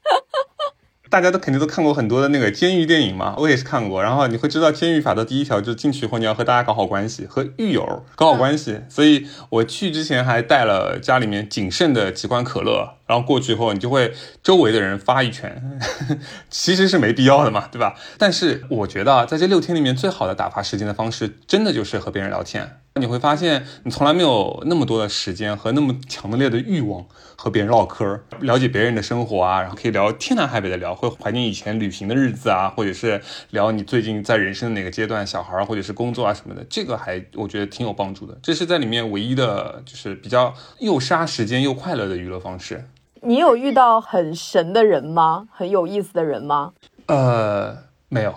[0.04, 0.20] 哈哈
[0.58, 0.74] 哈
[1.10, 4.04] 大家都肯定都看过很多的那个监狱电影嘛，我也是看过。
[4.04, 8.82] 然后你会知道监狱法的第一条就是进去后你要和大家搞好关系，和狱友搞好关系。
[8.88, 14.14] 所以我去之前还带了家里面仅剩的几罐可乐，然后过去以后你就会
[14.44, 15.80] 周围的人发一拳，
[16.50, 17.96] 其实是没必要的嘛，对吧？
[18.20, 22.78] 但是我觉得啊在这六天里面最好的打发时间的方式，真的就是和别人聊天。
[23.00, 33.22] 你会发现，你从来没有那么多的时间和那么强烈的欲望和别人唠嗑，了解别人的生活啊，然后可以聊天南海北的聊，会怀念以前旅行的日子啊，或者是
[33.52, 38.38] 聊你最近在人生的哪个阶段，小孩儿或者是工作啊什么的，这个还我觉得挺有帮助的。
[38.44, 42.86] 这是在里面唯一的，就是比较又杀时间又快乐的娱乐方式。
[43.22, 45.48] 你有遇到很神的人吗？
[45.52, 46.72] 很有意思的人吗？
[47.08, 47.78] 呃，
[48.08, 48.34] 没有，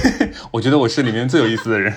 [0.52, 1.92] 我觉得我是里面最有意思的人。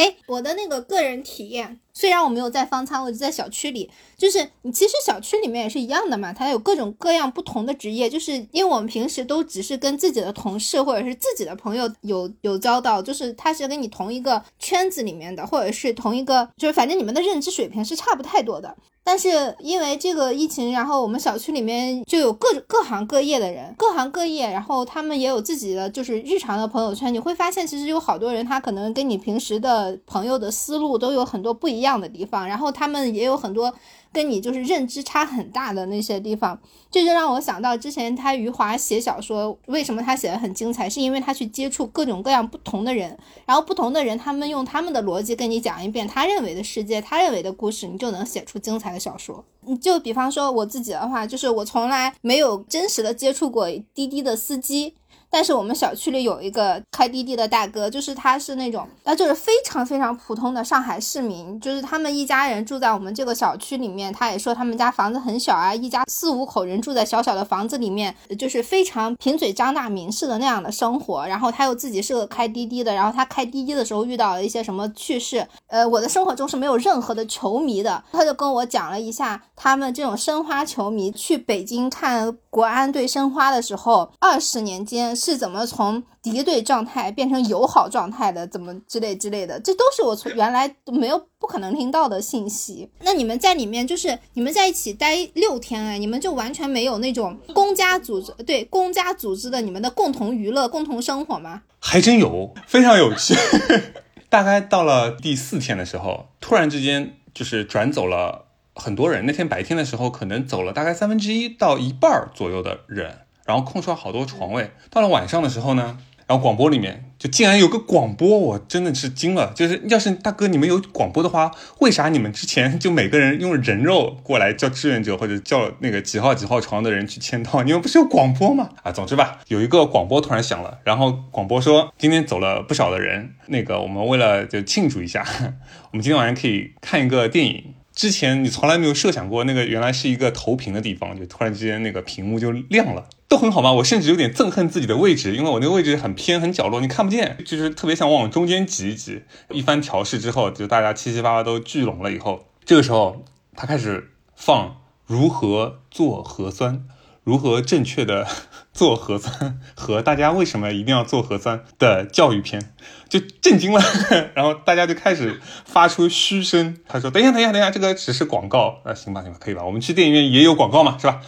[0.00, 18.76] 哎，我的那个个人体验，虽然我没有在方舱，我就在小区里，就是你其实小区里面也是一样的嘛，它有各种各样不同的职业，就是因为我们平时都只是跟自己的同事或者是自己的朋友有有交道，就是他是跟你同一个圈子里面的，或者是同一个，就是反正你们的认知水平是差不太多的。
[19.02, 27.12] 但是因为这个疫情，然后我们小区里面就有各各行各业的人，各行各业，然后他们也有自己的就是日常的朋友圈。
[27.12, 33.74] 你会发现，其实有好多人，他可能跟你平时的朋友的思路都有很多不一一样的地方，然后他们也有很多。
[34.12, 36.60] 跟你就是认知差很大的那些地方，
[36.90, 43.16] 这就让我想到之前他余华写小说，为什么他写的很精彩，是因为他去接触各种各样不同的人，
[43.46, 49.44] 然后不同的人他们用他们的逻辑跟你讲一遍他认为的世界，他认为的故事，你就能写出精彩的小说。
[49.60, 54.96] 你就比方说我自己的话，就是我从来没有真实的接触过滴滴的司机。
[55.30, 64.12] 但是我们小区里有一个开滴滴的大哥，就是他是那种，那就是非常非常普通的上海市民，就是他们一家人住在我们这个小区里面。
[64.12, 71.24] 他也说他们家房子很小啊，一家四五口人住在小小的房子里面，就是非常贫嘴张大民似的那样的生活。
[71.28, 85.16] 然后他又自己是个开滴滴的，然后他开滴滴的时候遇到了一些什么趣事，呃，我的生活中是没有任何的球迷的，他就跟我讲了一下他们这种申花球迷去北京看国安队申花的时候，二十年间。
[85.20, 88.46] 是怎么从敌对状态变成友好状态的？
[88.46, 89.60] 怎么之类之类的？
[89.60, 92.90] 这都是我从原来没有不可能听到的信息。
[93.02, 101.62] 那你们在里面就是你们在一起待六天哎，你们就完全没有那种公家组织对公家组织的你们的共同娱乐、共同生活吗？
[101.78, 103.34] 还真有，非常有趣。
[104.30, 109.26] 大概到了第四天的时候，突然之间就是转走了很多人。
[109.26, 113.18] 那天白天的时候，可能走了大概三分之一到一半左右的人。
[113.50, 114.70] 然后空出来好多床位。
[114.90, 115.98] 到了晚上的时候呢，
[116.28, 119.52] 然后广播里面就竟然有个广播，我真的是惊了。
[119.56, 127.64] 就是要是大哥你们有广播的话，为啥你们之前就每个人用人肉过来叫志愿者或者叫那个几号几号床的人去签到？
[127.64, 128.70] 你们不是有广播吗？
[128.84, 135.26] 啊，总之吧，有一个广播突然响了，然后广播说今天走了不少的人，那个我们为了就庆祝一下，
[135.90, 137.74] 我们今天晚上可以看一个电影。
[137.92, 143.72] 之前你从来没有设想过，那个原来是一个投屏的地方，就突然之间那个屏幕就亮了，都很好吗？
[143.74, 149.22] 我甚至有点憎恨自己的位置，因为我那个位置很偏很角落，你看不见，就是特别想往中间挤一挤。
[149.50, 153.24] 一番调试之后，就大家七七八八都聚拢了以后，这个时候
[153.54, 156.84] 他开始放如何做核酸。
[157.22, 158.26] 如何正确的
[158.72, 162.72] 做核酸和大家为什么一定要做核酸的教育片，
[163.10, 163.80] 就震惊了，
[164.34, 166.78] 然后大家就开始发出嘘声。
[166.88, 168.80] 他说：“等一下，等一下，等一下，这个只是广告。
[168.86, 169.62] 那行吧，行吧，可以吧？
[169.64, 171.20] 我们去电影院也有广告嘛，是吧？”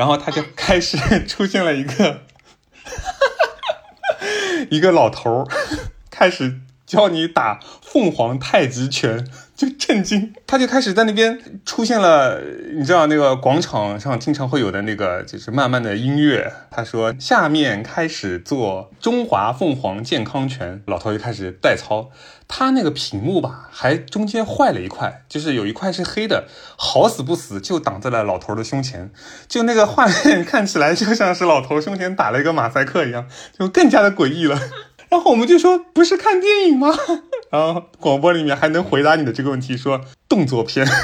[0.00, 0.96] 然后他就 开始
[1.26, 2.22] 出现了一个
[4.70, 5.46] 一个老头儿，
[6.10, 9.30] 开始教你打凤凰太极拳。
[9.60, 12.40] 就震惊，他就开始在那边出现了，
[12.72, 16.50] 你知道那个广场上经常会有的那个，就是慢慢的音乐。
[16.70, 22.08] 他说下面开始做中华凤凰健康拳，老头就开始代操。
[22.52, 29.12] 他那个屏幕吧，还中间坏了一块，就是有一块是黑的，好死不死就挡在了老头的胸前，
[29.46, 34.58] 就那个画面看起来就像是老头胸前打了一个马赛克一样，就更加的诡异了。
[35.10, 36.88] 然后我们就说不是看电影吗？
[37.50, 40.86] 然后广播里面还能回答你的这个问题，说动作片。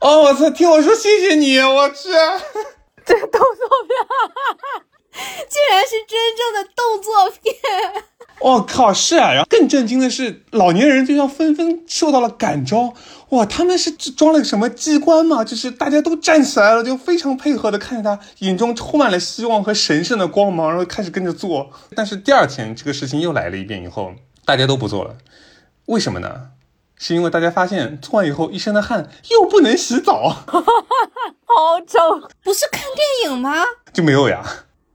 [0.00, 0.50] 哦，我操！
[0.50, 2.10] 听我说，谢谢你，我去，
[3.06, 3.96] 这动作片，
[5.48, 7.54] 竟然是真正的动作片。
[8.40, 12.92] 我靠，是啊，然后更震惊的是，老年人就像纷纷受到了感召，
[13.30, 15.42] 哇，他们是装了什么机关吗？
[15.42, 21.70] 就是大家都站起来了，就非常配合的看着他，眼中充满了希望和神圣的光芒，然后开始跟着做。
[21.94, 24.12] 但是第二天这个事情又来了一遍以后，
[24.44, 25.16] 大家都不做了，
[25.86, 26.48] 为什么呢？
[26.96, 32.28] 是因为大家发现做完以后一身的汗又不能洗澡， 好丑。
[32.42, 33.64] 不是看电影吗？
[33.94, 34.44] 就没有呀。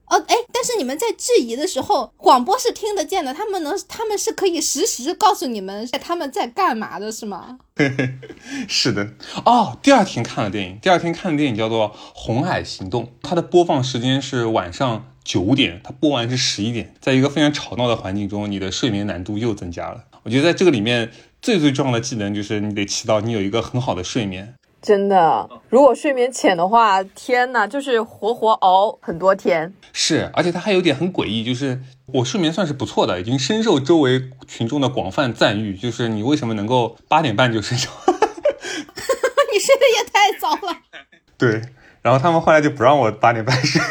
[0.09, 7.59] 哦，哎，但是你们在质疑的时候，广播是听得见的，他们能，他们是可以实时告诉你们他们在干嘛的，是吗？
[8.67, 9.13] 是的。
[9.45, 20.05] 哦，第二天看了电影，第二天看的电影叫做《红海行动》，它的播放时间是晚上九点，它播完是十一点，在一个非常吵闹的环境中，你的睡眠难度又增加了。
[20.23, 24.55] 我觉得在这个里面最最重要的技能就是你得祈祷你有一个很好的睡眠。
[24.81, 29.73] 真的，如果睡眠浅的话，天呐，就是活活熬很多天。
[29.91, 35.75] 是，而且它还有点很诡异，就是我睡眠算是不错的，已经深受周围群众的广泛赞誉。
[35.75, 37.89] 就是你为什么能够八点半就睡着？
[38.07, 40.77] 你睡得也太早了。
[41.37, 41.61] 对，
[42.01, 43.81] 然后他们后来就不让我八点半睡，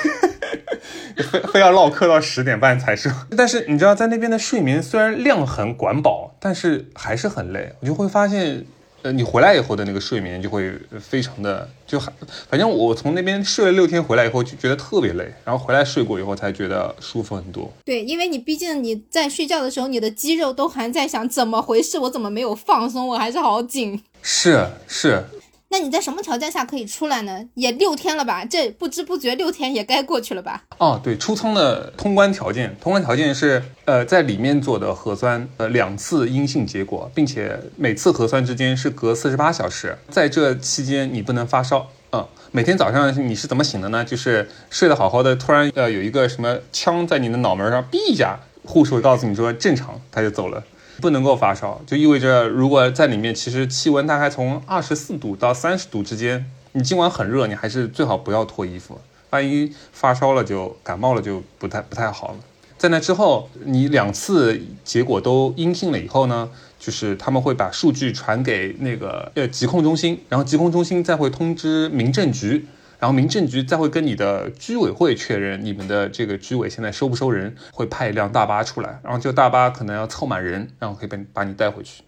[1.31, 3.13] 非 非要唠嗑到十点半才睡。
[3.37, 7.75] 但是你知道，在那边的睡眠虽然量很管饱，但是还是很累。
[7.81, 8.65] 我就会发现。
[9.03, 12.13] 呃，你回来以后的那个睡眠就会非常的，就还
[12.51, 17.73] 反正我从那边睡了六天回来以后就觉得特别累，然后回来睡过以后才觉得舒服很多。
[17.85, 24.03] 对，因为你毕竟你在睡觉的时候，你的肌肉都还在想怎么回事，我怎么没有放松，我还是好紧。
[24.21, 25.25] 是是。
[25.71, 27.45] 那你在什么条件下可以出来呢？
[27.53, 28.43] 也六天了吧？
[28.43, 30.65] 这不知不觉六天也该过去了吧？
[30.79, 41.87] 哦，对，出舱的通关条件，通关条件是，呃，在里面做的核酸，呃，两次阴性结果，并且每次核酸之间是隔四十八小时，在这期间你不能发烧。
[42.13, 44.03] 嗯，每天早上你是怎么醒的呢？
[44.03, 50.65] 就是睡得好好的，突然呃有一个什么枪在你的脑门上，哔一下，护士会告诉你说正常，他就走了。
[51.01, 62.35] 不能够发烧，就意味着如果在里面，其实气温大概从二十四度到三十度之间，你尽管很热，你还是最好不要脱衣服，万一发烧了就感冒了就不太不太好了。
[62.77, 72.67] 在那之后，你两次结果都阴性了以后呢，就是他们会把数据传给那个呃疾控中心，然后疾控中心再会通知民政局。
[72.99, 82.03] 然后民政局再会跟你的居委会确认你们的这个居委现在收不收人，会派一辆大巴出来，然后这个大巴可能要凑满人，然后可以把把你带回去。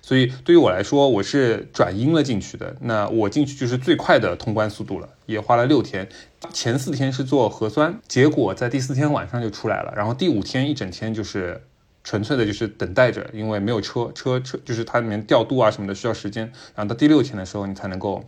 [0.00, 6.08] 所以对于我来说，我是转阴了进去的，那我进去就是最快的通关速度了，也花了六天。
[6.52, 11.62] 前四天是做核酸，结果在第四天晚上就出来了，然后第五天一整天就是
[12.02, 18.24] 纯粹的就是等待着，因为没有车车车，就是它里面调度啊什么的需要时间，然后到第六天的时候你才能够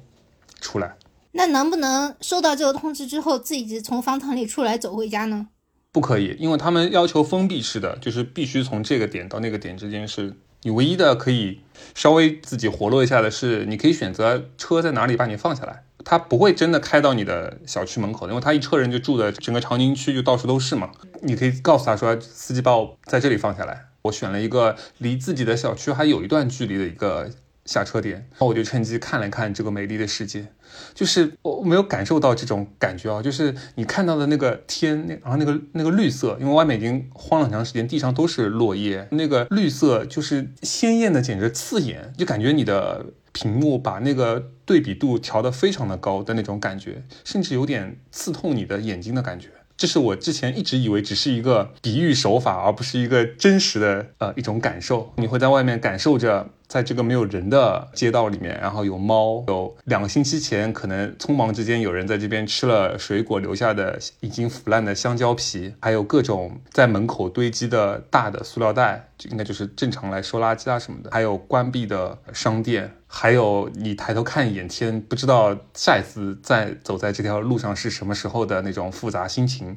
[0.61, 0.95] 出来。
[1.37, 5.49] 那能不能收到这个通知之后，自己从方舱里出来走回家呢？
[5.91, 11.61] 不可以，因为他们要求封闭式的，就是必须从这个点到那个点之间是你唯一的可以
[11.95, 20.91] 稍微自己活络一下的是，你可以选择车在哪里把你放下来，他不会真的开到你的小区门口，因为他一车人就住的整个长宁区就到处都是嘛。
[21.23, 27.29] 你可以告诉他说，司机把我在这里放下来，我选了一个离自己的小区还有一段距离的一个。
[27.65, 30.47] 下车点，然后我就趁机看了看这个美丽的世界，
[30.95, 49.49] 就是我没有感受到这种感觉啊，就是你看到的那个天，那然后那个那个绿色，因为外面已经荒了很长时间，地上都是落叶，那个绿色就是鲜艳的，简直刺眼，就感觉你的屏幕把那个对比度调得非常的高的那种感觉，甚至有点刺痛你的眼睛的感觉。
[49.77, 55.13] 这是我之前一直以为只是一个比喻手法，而不是一个真实的呃一种感受。
[55.17, 56.51] 你会在外面感受着。
[56.75, 79.77] 在这个没有人的街道里面，然后有猫，有两个星期前可能匆忙之间有人在这边吃了水果留下的已经腐烂的香蕉皮，还有各种在门口堆积的大的塑料袋，就应该就是正常来收垃圾啊什么的，还有关闭的商店，还有你抬头看一眼天，不知道下一次再走在这条路上是什么时候的那种复杂心情。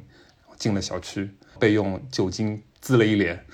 [0.58, 1.30] 进了小区，
[1.60, 3.44] 被用酒精滋了一脸。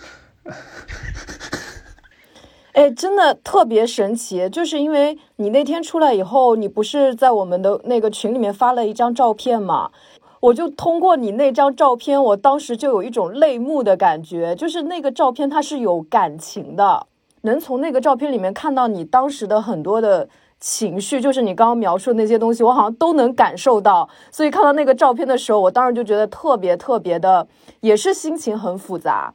[2.74, 9.92] 哎，真的特别神奇，就是因为你那天出来以后，你不是在我们的那个群里面发了一张照片嘛？
[10.40, 17.06] 我就通过你那张照片，我当时就有一种泪目的感觉，就是那个照片它是有感情的，
[17.42, 24.08] 能从那个照片里面看到你当时的很多的情绪，就是你刚刚描述的那些东西，我好像都能感受到。
[24.32, 27.46] 所以看到那个照片的时候，我当时就觉得特别特别的，
[27.80, 29.32] 也是心情很复杂。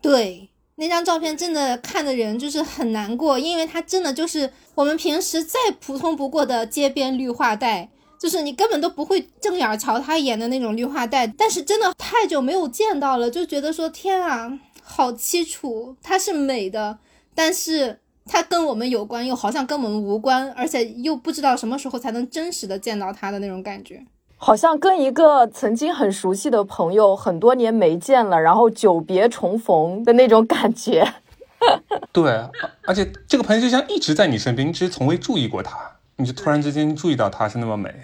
[0.00, 0.48] 对。
[0.82, 11.24] 那张照片真的看的人就是很难过，因为它真的就是我们平时再普通不过的街边绿化带，就是你根本都不会正眼瞧他一眼的那种绿化带。
[11.24, 15.96] 但是真的太久没有见到了，就觉得说天啊，好凄楚。
[16.02, 16.98] 它是美的，
[17.32, 24.04] 但是它跟我们有关，又好像跟我们无关，而且又不知道什么时候才能真实的见到它的那种感觉。
[24.44, 31.14] 好像跟一个曾经很熟悉的朋友很多年没见了，然后久别重逢的那种感觉。
[32.10, 32.44] 对，
[32.84, 35.78] 而且这个朋友就像一直在你身边，你只是从未注意过他，
[36.16, 37.94] 你就突然之间注意到他是那么美。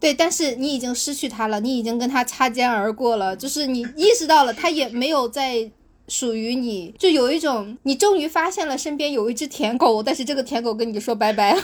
[0.00, 5.70] 对，但是你已经失去他了，你已经跟他擦肩而过了，就是你意识到了他也没有在
[6.08, 11.62] 属于你，就有一种你终于发现了身边有一只舔狗，但是这个舔狗跟你说拜拜了。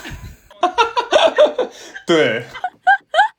[2.07, 2.45] 对。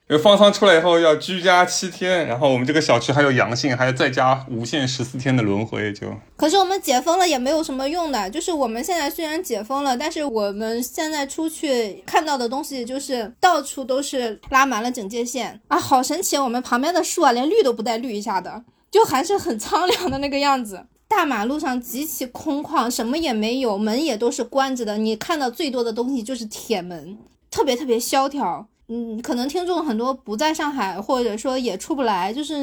[0.08, 5.91] 因为方舱出来以后要居家七天，然后我们这个小区还有阳性，还要再加无限十四天的轮回。
[5.93, 6.06] 就
[6.38, 16.38] 可是我们解封了也没有什么用的，就是我们现在虽然解封了，但是我们现在出去看到的东西就是到处都是拉满了警戒线啊，好神奇！
[16.38, 20.86] 我们旁边的树啊，连绿都不带绿一下的，就还是很苍凉的那个样子。
[21.08, 24.99] 大马路上极其空旷，什么也没有，门也都是关着的。
[24.99, 27.18] 你看到最多的东西就是铁门，
[27.49, 28.68] 特别特别萧条。
[28.88, 32.56] 嗯，可能听众很多不在上海，或者说也出不来，就是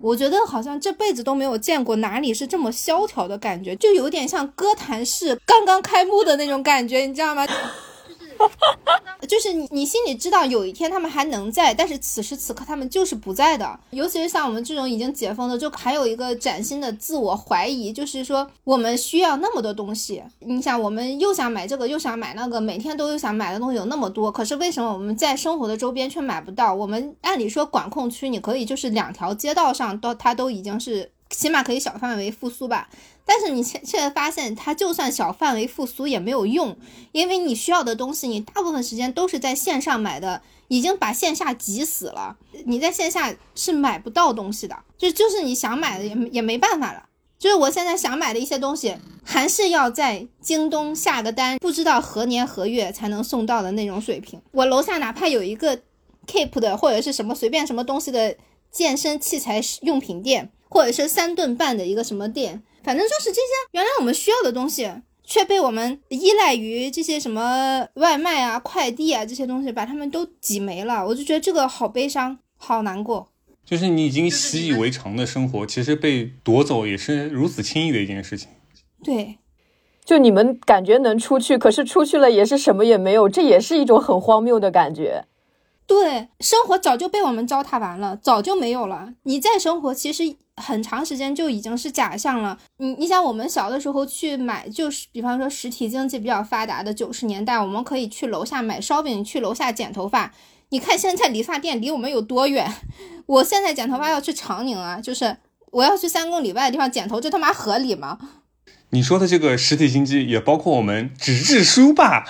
[0.00, 7.46] 我觉得好像这辈子都没有见过哪里是这么萧条的感觉，就有点像歌坛市刚刚开幕的那种感觉，你知道吗？
[9.28, 13.78] 就是你，你心里知道有一天他们还能在，但是此时此刻他们就是不在的。
[13.90, 20.22] 尤其是像我们这种已经解封的，就还有一个崭新的自我怀疑，就是说我们需要那么多东西。
[20.40, 26.72] 你想，我们又想买这个，又想买那个，每天都又想买的东西有那么多，可是为什么我们在生活的周边却买不到？
[26.72, 32.88] 我们按理说管控区，你可以就是两条街道上都它都已经是起码可以小范围复苏吧。
[33.28, 36.76] 但是你现现在发现，它就算小范围复苏也没有用，
[37.10, 42.36] 因为你需要的东西，你大部分时间都是在线上买的，已经把线下挤死了。
[42.66, 47.02] 你在线下是买不到东西的，就就是你想买的也也没办法了。
[47.36, 54.40] 就是我现在想买的一些东西，还是要在京东下个单，不知道何年何月才能送到的那种水平。
[54.52, 55.76] 我楼下哪怕有一个
[56.26, 58.36] Keep 的或者是什么随便什么东西的
[58.70, 62.62] 健身器材用品店，或者是三顿半的一个什么店。
[62.86, 64.88] 反正就是这些，原来我们需要的东西，
[65.24, 71.04] 却被我们依赖于这些什么外卖啊、快递啊这些东西，把他们都挤没了。
[71.04, 73.28] 我就觉得这个好悲伤，好难过。
[73.64, 78.48] 就是你已经习以为常的生活，其实被夺走也是如此轻易的一件事情。
[79.02, 79.38] 对，
[80.04, 85.24] 就你们感觉能出去，可是出去了也是什么也没有，这也是一种很荒谬的感觉。
[85.88, 89.14] 对，生活早就被我们糟蹋完了，早就没有了。
[89.24, 90.36] 你再生活，其实。
[90.62, 92.58] 很长时间就已经是假象了。
[92.78, 100.32] 你你想，我们小的时候去买，就是比方说实体经济比较发达的九十年代，我们可以去楼下买烧饼，去楼下剪头发。
[100.70, 102.74] 你看现在理发店离我们有多远？
[103.26, 105.36] 我现在剪头发要去长宁啊，就是
[105.72, 108.18] 我要去三公里外的地方剪头，这他妈合理吗？
[108.90, 112.24] 你说的这个实体经济也包括我们纸质书吧？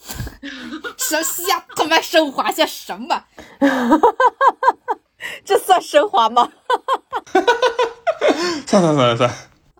[0.98, 3.24] 什瞎他妈升华些什么？
[5.44, 6.52] 这算升华吗？
[8.66, 9.30] 算算算算。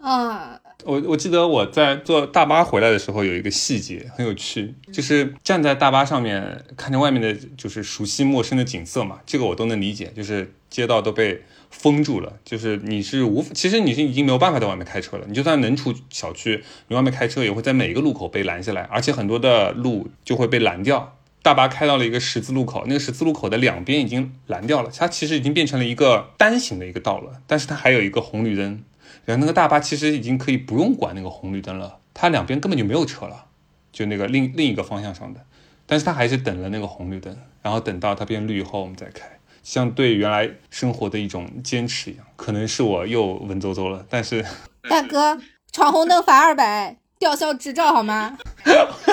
[0.01, 9.21] 啊，我我记得我在坐大巴回来的时候，有一个细节很有趣，就是站在大巴上面看着外面的，就是熟悉陌生的景色嘛。
[9.25, 15.25] 这个我都能理解，就是街道都被封住了，就是你是无，其实你是已经没有办法在外面开车了。
[15.29, 21.17] 你就算能出小区，你外面开车也会在每一个路口被拦下来，而且很多的路就会被拦掉。
[21.43, 28.85] 大巴开到了一个十字路口，那个十字路口的两边已经拦掉了，它其实已经变成了一个单行的一个道了，但是它还有一个红绿灯，
[29.25, 33.47] 然后那个大巴其实已经可以不用管那个红绿灯了，它两边根本就没有车了，
[33.91, 35.41] 就那个另另一个方向上的，
[35.85, 39.27] 但是它还是等了那个红绿灯，然后等到它变绿以后我们再开，
[39.65, 44.45] 像对原来生活的一种坚持一样，可能是我又文绉绉了，但是
[44.89, 45.41] 大哥
[45.73, 48.39] 闯红灯罚二百，吊销执照好吗？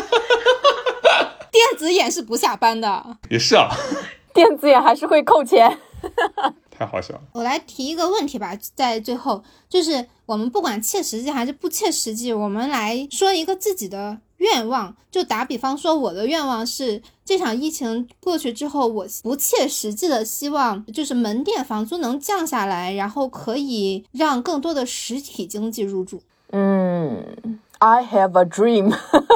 [1.79, 3.69] 电子眼是不下班的，也是啊，
[4.35, 5.79] 电子眼还是会扣钱，
[6.69, 7.21] 太好笑了。
[7.31, 14.93] 我来提一个问题吧，在最后，就是我们不管切实际还是不切实际，我们来说一个自己的愿望。
[15.09, 26.21] 就打比方说，我的愿望是这场疫情过去之后，我不切实际的希望就是门店房租能降下来，然后可以让更多的实体经济入驻。
[26.51, 27.57] 嗯。
[27.79, 28.93] I have a dream，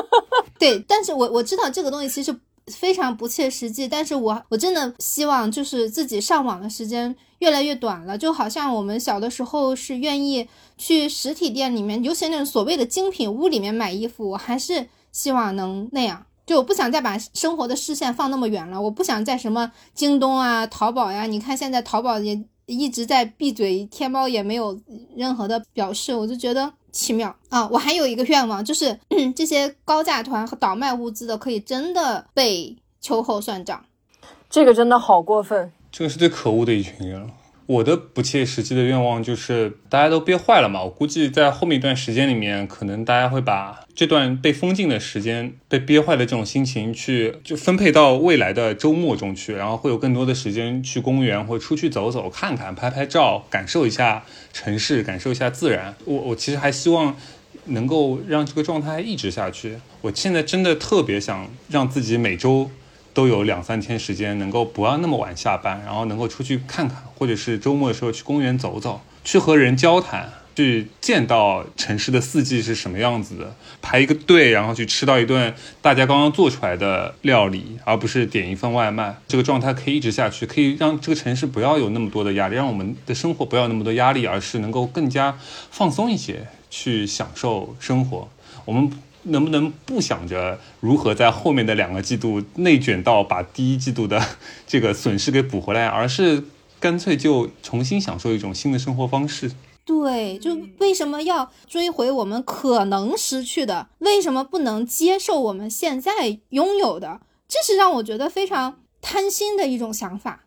[0.59, 2.37] 对，但是我我知道这个东西其实
[2.67, 24.79] 非常不切实际，但是我我真的希望就是自己上网的时间越来越短了，就好像我们小的时候是愿意去实体店里面，尤其那种所谓的精品屋里面买衣服，我还是希望能那样，就我不想再把生活的视线放那么远了，我不想在什么京东啊、淘宝呀，你看现在淘宝也一直在闭嘴，天猫也没有
[25.15, 26.73] 任何的表示，我就觉得。
[26.93, 27.67] 奇妙啊！
[27.69, 28.95] 我还有一个愿望，就是
[29.35, 33.83] 这些高价团和倒卖物资的，可以真的被秋后算账。
[34.47, 37.27] 这个真的好过分，这个是最可恶的一群人了。
[37.65, 40.83] 我的不切实际的愿望就是大家都憋坏了嘛。
[40.83, 55.95] 我估计在后面一段时间里面，可能大家会把这段被封禁的时间、被憋坏的这种心情，去就分配到未来的周末中去，然后会有更多的时间去公园或出去走走、看看、拍拍照，感受一下城市，感受一下自然。
[56.05, 57.15] 我我其实还希望
[57.65, 59.77] 能够让这个状态一直下去。
[60.01, 62.69] 我现在真的特别想让自己每周。
[63.13, 79.15] 都有两三天时间，能够不要那么晚下班，然后能够出去看看，或者是周末的时候去公园走走，去和人交谈，去见到城市的四季是什么样子的，排一个队，然后去吃到一顿大家刚刚做出来的料理，而不是点一份外卖。
[79.27, 85.37] 这个状态可以一直下去，可以让这个城市不要有那么多的压力，让我们的生活不要那么多压力，而是能够更加
[85.69, 88.27] 放松一些，去享受生活。
[88.65, 88.91] 我们。
[89.23, 94.21] 能不能不想着如何在后面的两个季度内卷到把第一季度的
[94.67, 96.43] 这个损失给补回来，而是
[96.79, 99.51] 干脆就重新享受一种新的生活方式？
[99.85, 103.87] 对，就为什么要追回我们可能失去的？
[103.99, 107.19] 为什么不能接受我们现在拥有的？
[107.47, 110.45] 这是让我觉得非常贪心的一种想法。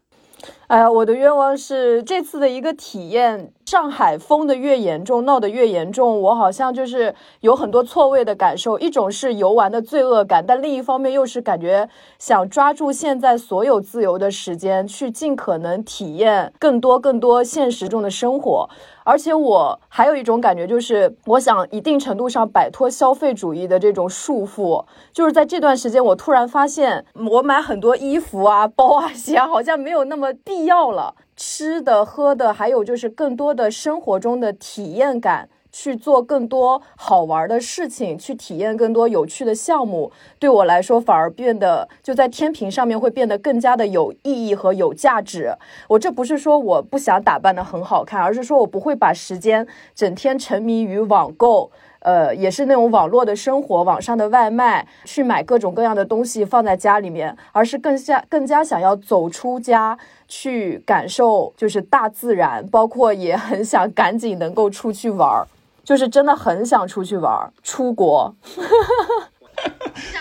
[0.69, 3.53] 哎呀，我的愿望是这次的一个体验。
[3.67, 8.79] 上海封的越严重，闹得越严重，我好像就是有很多错位的感受。
[8.79, 18.71] 一种是游玩的罪恶感，但另一方面又是感觉想抓住现在所有自由的时间，去尽可能体验更多更多现实中的生活。
[19.03, 24.85] 而且我还有一种感觉，就是我想一定程度上摆脱消费主义的这种束缚。
[25.13, 31.17] 就是在这段时间，我突然发现，我买很多衣服啊、包啊、鞋啊，好像没有那么必要了。
[31.37, 45.55] 吃的、喝的，还有就是更多的生活中的体验感，去做更多好玩的事情，去体验更多有趣的项目，对我来说反而变得就在天平上面会变得更加的有意义和有价值。
[45.89, 51.71] 我这不是说我不想打扮的很好看，而是说我不会把时间整天沉迷于网购。
[52.07, 59.99] 呃，也是那种网络的生活，网上的外卖，去买各种各样的东西放在家里面，而是更加更加想要走出家
[60.29, 65.49] 去感受，就是大自然，包括也很想赶紧能够出去玩儿，
[65.83, 68.33] 就是真的很想出去玩儿，出国，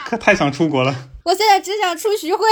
[0.05, 0.91] 可 太想出国了。
[1.25, 2.45] 我现在只想出徐汇。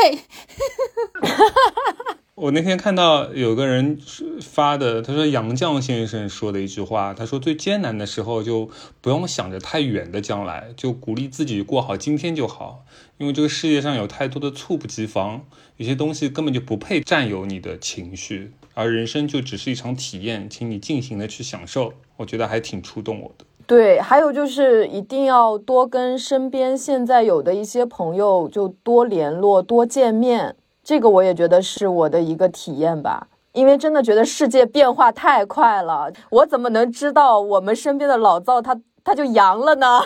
[2.36, 3.99] 我那天看到有个人
[4.41, 8.67] 发的，他说杨绛先生说的一句话，他说最艰难的时候就
[9.01, 12.86] 不用想着太远的将来，就鼓励自己过好今天就好，
[13.19, 15.45] 因为这个世界上有太多的猝不及防，
[15.77, 23.45] 有些东西根本就不配占有你的情绪，而人生就只是一场体验，请你尽情的去享受，我觉得还挺触动我的。
[23.67, 30.55] 对，还有就是一定要多跟身边现在有的一些朋友就多联络、多见面。
[30.84, 40.01] 这个我也觉得是我的一个体验吧，因为真的觉得世界变化太快了，我怎么能知道我们身边的老赵他他就阳了呢？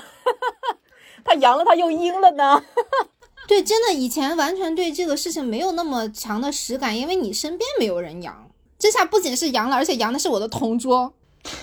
[1.26, 2.64] 他阳了他又阴了呢？
[3.48, 8.48] 对，真的以前完全对这个事情没有那么强的实感，因为你身边没有人阳，
[8.78, 11.14] 这下不仅是阳了，而且阳的是我的同桌。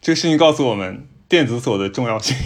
[0.00, 2.36] 这个事情告诉我们电子锁的重要性。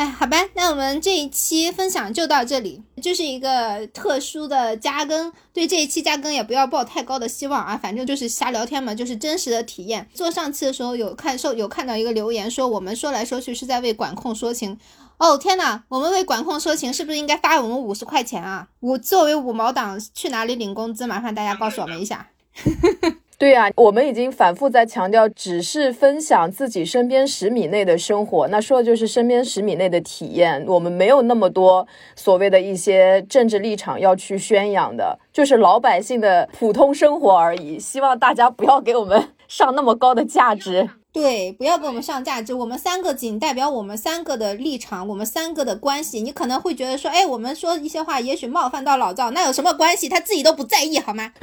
[0.00, 10.08] 哎，好吧，那我们这一期分享就到这里，就是一个特殊的加更，对这一期加更也不要抱太高的希望啊，反正就是瞎聊天嘛，就是真实的体验。
[10.14, 14.78] 做上期的时候有看受有看到一个留言说，我们说来说去是在为管控说情，
[15.18, 18.68] 哦天呐，我们为管控说情是不是应该发我们五十块钱啊？
[18.80, 21.06] 五作为五毛党去哪里领工资？
[21.06, 22.30] 麻烦大家告诉我们一下。
[23.40, 30.62] 对呀，我们已经反复在强调，只是分享自己身边十米内的生活，那说的就是身边十米内的体验。
[30.68, 37.80] 我们没有那么多所谓的一些政治立场要去宣扬的，就是老百姓的普通生活而已。
[37.80, 40.90] 希望大家不要给我们 上那么高的价值。
[41.10, 42.52] 对，不要给我们上价值。
[42.52, 46.20] 我们三个仅代表我们三个的立场，我们三个的关系。
[46.20, 50.10] 你可能会觉得说，哎，我们说一些话也许冒犯到老赵，那有什么关系？
[50.10, 51.32] 他自己都不在意，好吗？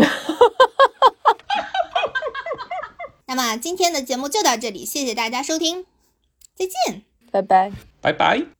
[3.27, 5.85] 那么今天的节目就到这里，谢谢大家收听，
[6.55, 7.71] 再见，拜拜，
[8.01, 8.56] 拜拜。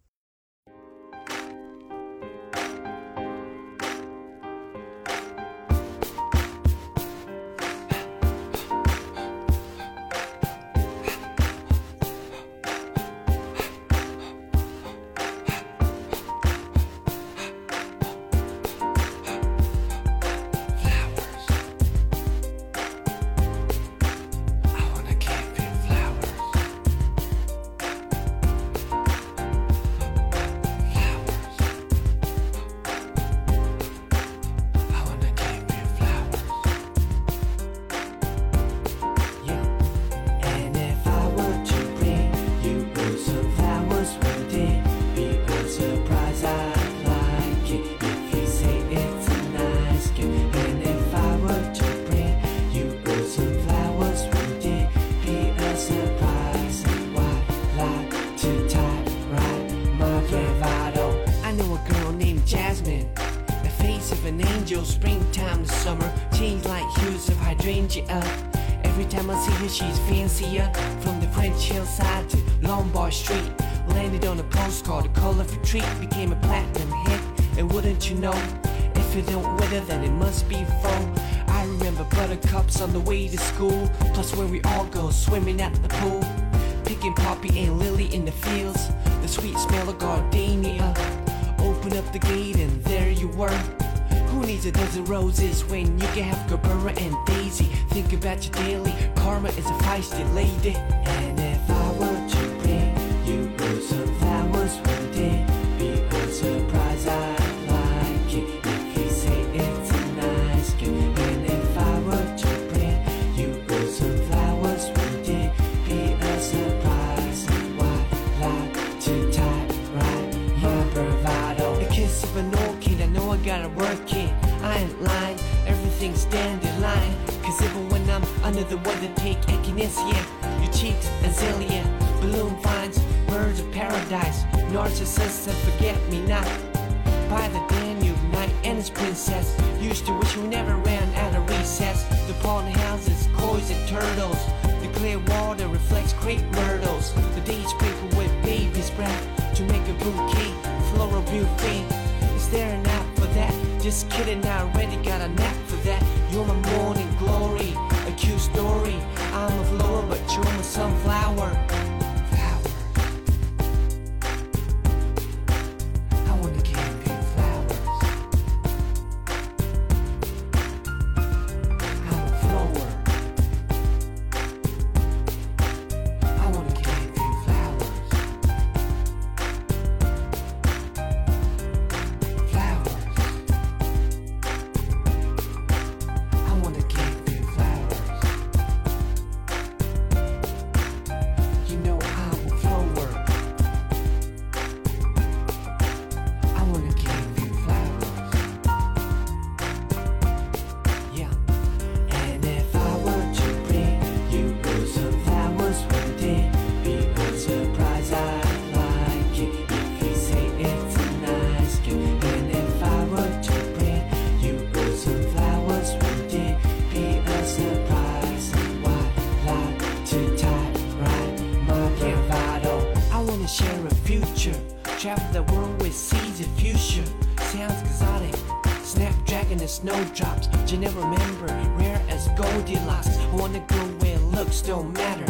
[229.98, 231.46] old drops you never remember
[231.78, 233.18] Rare as Goldilocks.
[233.34, 235.26] Wanna go where looks don't matter.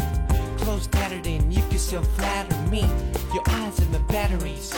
[0.58, 2.80] Clothes tattered and you can still flatter me.
[3.32, 4.77] Your eyes and the batteries.